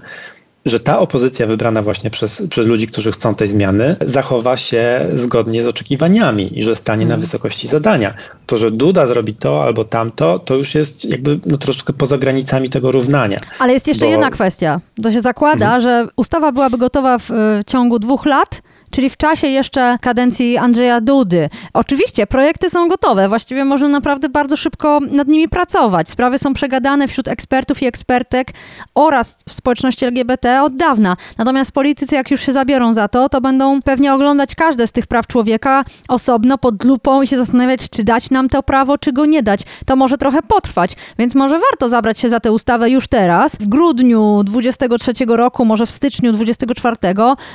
że 0.66 0.80
ta 0.80 1.00
opozycja 1.00 1.48
wybrana 1.48 1.82
właśnie 1.82 2.10
przez, 2.10 2.48
przez 2.50 2.68
ludzi, 2.68 2.88
którzy 2.88 3.12
chcą 3.12 3.36
tej 3.36 3.48
zmiany, 3.48 3.96
zachowa 4.06 4.58
się 4.58 5.06
zgodnie 5.14 5.64
z 5.64 5.68
oczekiwaniami 5.68 6.60
i 6.60 6.64
że 6.64 6.76
stanie 6.76 7.06
na 7.06 7.18
wysokości 7.18 7.68
zadania. 7.68 8.14
To, 8.46 8.58
że 8.58 8.72
Duda 8.72 9.06
zrobi 9.06 9.36
to 9.36 9.64
albo 9.64 9.86
tamto, 9.86 10.40
to 10.40 10.56
już 10.56 10.76
jest 10.76 11.06
jakby 11.06 11.40
no, 11.46 11.58
troszeczkę 11.58 11.94
poza 11.94 12.18
granicami 12.18 12.70
tego 12.70 12.92
równania. 12.92 13.40
Ale 13.60 13.74
jest 13.74 13.88
jeszcze 13.88 14.06
Bo- 14.06 14.12
jedna 14.12 14.32
kwestia. 14.32 14.80
To 15.04 15.12
się 15.12 15.22
zakłada, 15.22 15.80
że 15.80 16.08
ustawa 16.16 16.52
byłaby 16.52 16.78
gotowa 16.78 17.18
w, 17.18 17.30
w 17.30 17.62
ciągu 17.68 18.00
dwóch 18.00 18.26
lat, 18.26 18.62
czyli 18.94 19.10
w 19.10 19.18
czasie 19.18 19.48
jeszcze 19.48 19.98
kadencji 20.02 20.58
Andrzeja 20.58 21.02
Dudy. 21.02 21.50
Oczywiście 21.74 22.28
projekty 22.28 22.70
są 22.70 22.88
gotowe, 22.88 23.30
właściwie 23.30 23.66
można 23.66 23.90
naprawdę 23.90 24.30
bardzo 24.30 24.58
szybko 24.58 25.00
nad 25.12 25.28
nimi 25.28 25.50
pracować. 25.50 26.10
Sprawy 26.10 26.38
są 26.38 26.54
przegadane 26.54 27.08
wśród 27.08 27.28
ekspertów 27.28 27.82
i 27.82 27.86
ekspertek 27.86 28.48
oraz 28.96 29.38
w 29.50 29.54
społeczności 29.54 30.06
LGBT 30.06 30.62
od 30.62 30.76
dawna. 30.76 31.16
Natomiast 31.38 31.72
politycy, 31.72 32.16
jak 32.16 32.32
już 32.32 32.42
się 32.42 32.54
zabiorą 32.54 32.94
za 32.94 33.08
to, 33.08 33.30
to 33.30 33.42
będą 33.42 33.82
pewnie 33.82 34.14
oglądać 34.14 34.56
każde 34.56 34.88
z 34.88 34.92
tych 34.92 35.08
praw 35.08 35.28
człowieka 35.28 35.84
osobno 36.08 36.58
pod 36.58 36.84
lupą 36.84 37.22
i 37.22 37.28
się 37.28 37.38
zastanawiać, 37.38 37.90
czy 37.90 38.04
dać 38.04 38.30
nam 38.30 38.50
to 38.50 38.64
prawo, 38.64 38.98
czy 38.98 39.14
go 39.14 39.26
nie 39.26 39.44
dać. 39.44 39.62
To 39.86 39.96
może 39.96 40.18
trochę 40.18 40.42
potrwać, 40.42 40.96
więc 41.20 41.36
może 41.36 41.60
warto 41.60 41.90
zabrać 41.90 42.20
się 42.20 42.30
za 42.30 42.40
tę 42.40 42.52
ustawę 42.52 42.90
już 42.90 43.08
teraz, 43.08 43.56
w 43.56 43.68
grudniu 43.68 44.44
23 44.44 45.12
roku, 45.28 45.66
może 45.66 45.86
w 45.86 45.92
styczniu 45.92 46.32
24, 46.32 46.96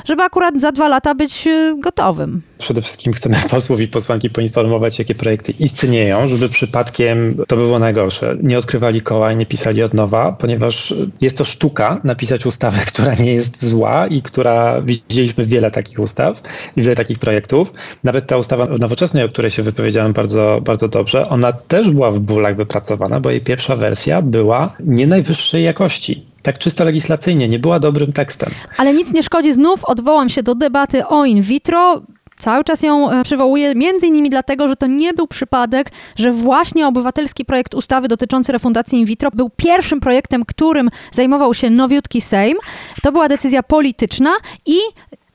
żeby 0.05 0.23
akurat 0.23 0.61
za 0.61 0.73
dwa 0.73 0.89
lata 0.89 1.15
być 1.15 1.28
być 1.29 1.47
y, 1.47 1.77
gotowym. 1.81 2.43
Przede 2.59 2.83
wszystkim 2.83 3.13
chcemy 3.13 3.37
posłów 3.51 3.81
i 3.81 3.89
posłanki 3.89 4.31
poinformować, 4.31 4.99
jakie 4.99 5.15
projekty 5.15 5.53
istnieją, 5.59 6.27
żeby 6.27 6.49
przypadkiem 6.49 7.37
to 7.49 7.57
było 7.57 7.79
najgorsze. 7.79 8.37
Nie 8.43 8.59
odkrywali 8.59 9.01
koła 9.01 9.33
i 9.33 9.37
nie 9.37 9.47
pisali 9.47 9.83
od 9.83 9.95
nowa, 9.95 10.33
ponieważ 10.33 10.95
jest 11.21 11.37
to 11.37 11.45
sztuka 11.45 12.01
napisać 12.05 12.47
ustawę, 12.47 12.81
która 12.93 13.15
nie 13.15 13.35
jest 13.35 13.65
zła 13.65 14.07
i 14.07 14.23
która 14.23 14.81
widzieliśmy 14.81 15.45
wiele 15.45 15.71
takich 15.71 15.99
ustaw 15.99 16.43
i 16.77 16.83
wiele 16.83 16.97
takich 16.97 17.19
projektów. 17.19 17.73
Nawet 18.05 18.27
ta 18.27 18.37
ustawa 18.37 18.67
nowoczesnej, 18.67 19.25
o 19.25 19.29
której 19.29 19.51
się 19.51 19.63
wypowiedziałem 19.63 20.13
bardzo, 20.13 20.61
bardzo 20.65 20.89
dobrze, 20.89 21.29
ona 21.29 21.53
też 21.53 21.91
była 21.91 22.11
w 22.11 22.19
bólach 22.19 22.57
wypracowana, 22.57 23.21
bo 23.21 23.31
jej 23.31 23.41
pierwsza 23.41 23.77
wersja 23.77 24.23
była 24.23 24.77
nie 24.81 25.07
najwyższej 25.07 25.65
jakości 25.65 26.28
tak 26.43 26.59
czysto 26.59 26.85
legislacyjnie, 26.85 27.49
nie 27.49 27.59
była 27.59 27.81
dobrym 27.81 28.13
tekstem. 28.13 28.51
Ale 28.77 28.95
nic 28.95 29.13
nie 29.13 29.23
szkodzi, 29.23 29.53
znów 29.53 29.85
odwołam 29.85 30.29
się 30.29 30.43
do 30.43 30.55
debaty 30.55 31.07
o 31.07 31.25
in 31.25 31.43
vitro. 31.43 32.03
Cały 32.39 32.65
czas 32.65 32.83
ją 32.83 33.11
e, 33.11 33.25
przywołuję, 33.25 33.75
między 33.75 34.07
innymi 34.07 34.31
dlatego, 34.31 34.69
że 34.69 34.77
to 34.77 34.87
nie 34.87 35.15
był 35.15 35.27
przypadek, 35.27 35.91
że 36.17 36.33
właśnie 36.33 36.87
obywatelski 36.87 37.45
projekt 37.45 37.75
ustawy 37.75 38.09
dotyczący 38.09 38.53
refundacji 38.53 38.99
in 38.99 39.07
vitro 39.07 39.31
był 39.31 39.51
pierwszym 39.57 40.01
projektem, 40.01 40.45
którym 40.45 40.89
zajmował 41.13 41.55
się 41.55 41.71
nowiutki 41.71 42.21
Sejm. 42.21 42.57
To 43.03 43.13
była 43.13 43.29
decyzja 43.29 43.63
polityczna 43.63 44.31
i 44.67 44.79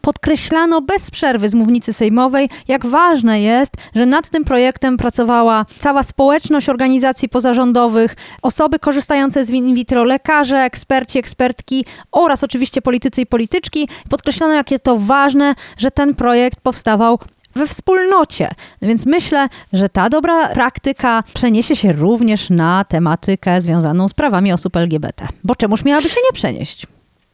podkreślano 0.03 0.81
bez 0.81 1.11
przerwy 1.11 1.49
z 1.49 1.53
mównicy 1.53 1.93
sejmowej, 1.93 2.49
jak 2.67 2.85
ważne 2.85 3.41
jest, 3.41 3.73
że 3.95 4.05
nad 4.05 4.29
tym 4.29 4.43
projektem 4.45 4.97
pracowała 4.97 5.65
cała 5.79 6.03
społeczność 6.03 6.69
organizacji 6.69 7.29
pozarządowych, 7.29 8.15
osoby 8.41 8.79
korzystające 8.79 9.45
z 9.45 9.49
in 9.49 9.75
vitro, 9.75 10.03
lekarze, 10.03 10.57
eksperci, 10.57 11.19
ekspertki 11.19 11.85
oraz 12.11 12.43
oczywiście 12.43 12.81
politycy 12.81 13.21
i 13.21 13.25
polityczki. 13.25 13.87
Podkreślano, 14.09 14.53
jakie 14.53 14.79
to 14.79 14.97
ważne, 14.97 15.53
że 15.77 15.91
ten 15.91 16.15
projekt 16.15 16.61
powstawał 16.61 17.19
we 17.55 17.67
wspólnocie. 17.67 18.49
Więc 18.81 19.05
myślę, 19.05 19.47
że 19.73 19.89
ta 19.89 20.09
dobra 20.09 20.49
praktyka 20.49 21.23
przeniesie 21.33 21.75
się 21.75 21.93
również 21.93 22.49
na 22.49 22.85
tematykę 22.85 23.61
związaną 23.61 24.07
z 24.07 24.13
prawami 24.13 24.53
osób 24.53 24.77
LGBT. 24.77 25.27
Bo 25.43 25.55
czemuż 25.55 25.85
miałaby 25.85 26.09
się 26.09 26.19
nie 26.29 26.33
przenieść? 26.33 26.87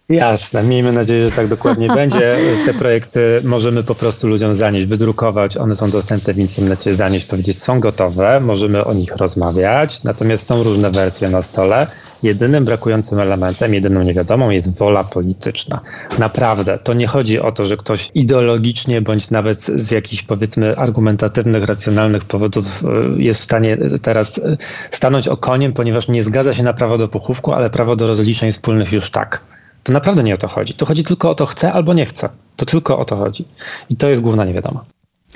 Jasne, 0.09 0.63
miejmy 0.63 0.91
nadzieję, 0.91 1.29
że 1.29 1.31
tak 1.31 1.47
dokładnie 1.47 1.87
będzie. 1.95 2.37
Te 2.65 2.73
projekty 2.73 3.41
możemy 3.43 3.83
po 3.83 3.95
prostu 3.95 4.27
ludziom 4.27 4.55
zanieść, 4.55 4.87
wydrukować, 4.87 5.57
one 5.57 5.75
są 5.75 5.89
dostępne 5.89 6.33
w 6.33 6.37
internecie, 6.37 6.95
zanieść, 6.95 7.25
powiedzieć, 7.25 7.63
są 7.63 7.79
gotowe, 7.79 8.39
możemy 8.39 8.85
o 8.85 8.93
nich 8.93 9.15
rozmawiać, 9.15 10.03
natomiast 10.03 10.47
są 10.47 10.63
różne 10.63 10.91
wersje 10.91 11.29
na 11.29 11.41
stole. 11.41 11.87
Jedynym 12.23 12.65
brakującym 12.65 13.19
elementem, 13.19 13.73
jedyną 13.73 14.01
niewiadomą 14.01 14.49
jest 14.49 14.77
wola 14.77 15.03
polityczna. 15.03 15.79
Naprawdę, 16.19 16.79
to 16.83 16.93
nie 16.93 17.07
chodzi 17.07 17.39
o 17.39 17.51
to, 17.51 17.65
że 17.65 17.77
ktoś 17.77 18.11
ideologicznie 18.13 19.01
bądź 19.01 19.29
nawet 19.29 19.59
z 19.59 19.91
jakichś 19.91 20.23
powiedzmy 20.23 20.77
argumentatywnych, 20.77 21.65
racjonalnych 21.65 22.25
powodów 22.25 22.83
e, 22.83 23.21
jest 23.21 23.39
w 23.39 23.43
stanie 23.43 23.77
teraz 24.01 24.37
e, 24.37 24.57
stanąć 24.91 25.27
okoniem, 25.27 25.73
ponieważ 25.73 26.07
nie 26.07 26.23
zgadza 26.23 26.53
się 26.53 26.63
na 26.63 26.73
prawo 26.73 26.97
do 26.97 27.07
pochówku, 27.07 27.53
ale 27.53 27.69
prawo 27.69 27.95
do 27.95 28.07
rozliczeń 28.07 28.51
wspólnych 28.51 28.91
już 28.91 29.11
tak. 29.11 29.58
To 29.83 29.93
naprawdę 29.93 30.23
nie 30.23 30.33
o 30.33 30.37
to 30.37 30.47
chodzi. 30.47 30.73
To 30.73 30.85
chodzi 30.85 31.03
tylko 31.03 31.29
o 31.29 31.35
to 31.35 31.45
chce 31.45 31.73
albo 31.73 31.93
nie 31.93 32.05
chce. 32.05 32.29
To 32.55 32.65
tylko 32.65 32.99
o 32.99 33.05
to 33.05 33.15
chodzi. 33.15 33.45
I 33.89 33.95
to 33.95 34.07
jest 34.07 34.21
główna 34.21 34.45
niewiadoma. 34.45 34.85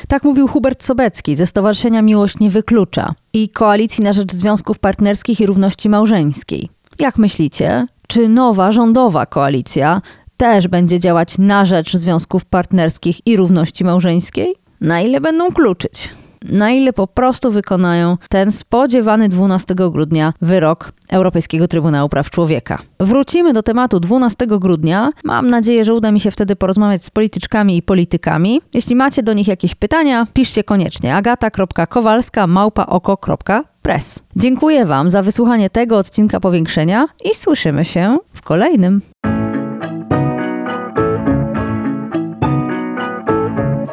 Tak 0.08 0.24
mówił 0.24 0.48
Hubert 0.48 0.84
Sobecki 0.84 1.36
ze 1.36 1.46
Stowarzyszenia 1.46 2.02
Miłość 2.02 2.40
Nie 2.40 2.50
Wyklucza 2.50 3.14
i 3.34 3.50
Koalicji 3.50 4.04
na 4.04 4.14
Rzecz 4.14 4.32
Związków 4.32 4.80
Partnerskich 4.80 5.42
i 5.42 5.46
Równości 5.46 5.90
Małżeńskiej. 5.90 6.70
Jak 7.00 7.18
myślicie, 7.18 7.86
czy 8.08 8.30
nowa 8.30 8.72
rządowa 8.72 9.26
koalicja 9.26 10.02
też 10.38 10.68
będzie 10.68 11.00
działać 11.00 11.38
na 11.38 11.66
rzecz 11.66 11.98
związków 11.98 12.46
partnerskich 12.46 13.28
i 13.28 13.38
równości 13.38 13.84
małżeńskiej? 13.84 14.56
Na 14.82 15.02
ile 15.02 15.22
będą 15.22 15.52
kluczyć? 15.52 16.10
Na 16.44 16.72
ile 16.72 16.94
po 16.94 17.08
prostu 17.08 17.52
wykonają 17.52 18.18
ten 18.30 18.52
spodziewany 18.52 19.30
12 19.30 19.76
grudnia 19.76 20.34
wyrok 20.42 20.92
Europejskiego 21.10 21.68
Trybunału 21.68 22.10
Praw 22.10 22.30
Człowieka. 22.30 22.78
Wrócimy 23.00 23.54
do 23.54 23.64
tematu 23.64 24.00
12 24.00 24.48
grudnia. 24.48 25.12
Mam 25.24 25.48
nadzieję, 25.48 25.86
że 25.86 25.94
uda 25.94 26.12
mi 26.12 26.20
się 26.20 26.32
wtedy 26.32 26.56
porozmawiać 26.56 27.06
z 27.06 27.10
polityczkami 27.10 27.78
i 27.78 27.82
politykami. 27.82 28.62
Jeśli 28.74 28.96
macie 28.96 29.24
do 29.24 29.34
nich 29.34 29.48
jakieś 29.48 29.76
pytania, 29.76 30.28
piszcie 30.34 30.64
koniecznie 30.64 31.16
agata.kowalska 31.16 32.48
małpaoko.press. 32.48 34.20
Dziękuję 34.36 34.86
Wam 34.86 35.10
za 35.10 35.22
wysłuchanie 35.22 35.70
tego 35.70 35.98
odcinka 35.98 36.40
powiększenia 36.40 37.08
i 37.26 37.36
słyszymy 37.36 37.86
się 37.86 38.18
w 38.34 38.42
kolejnym. 38.42 39.02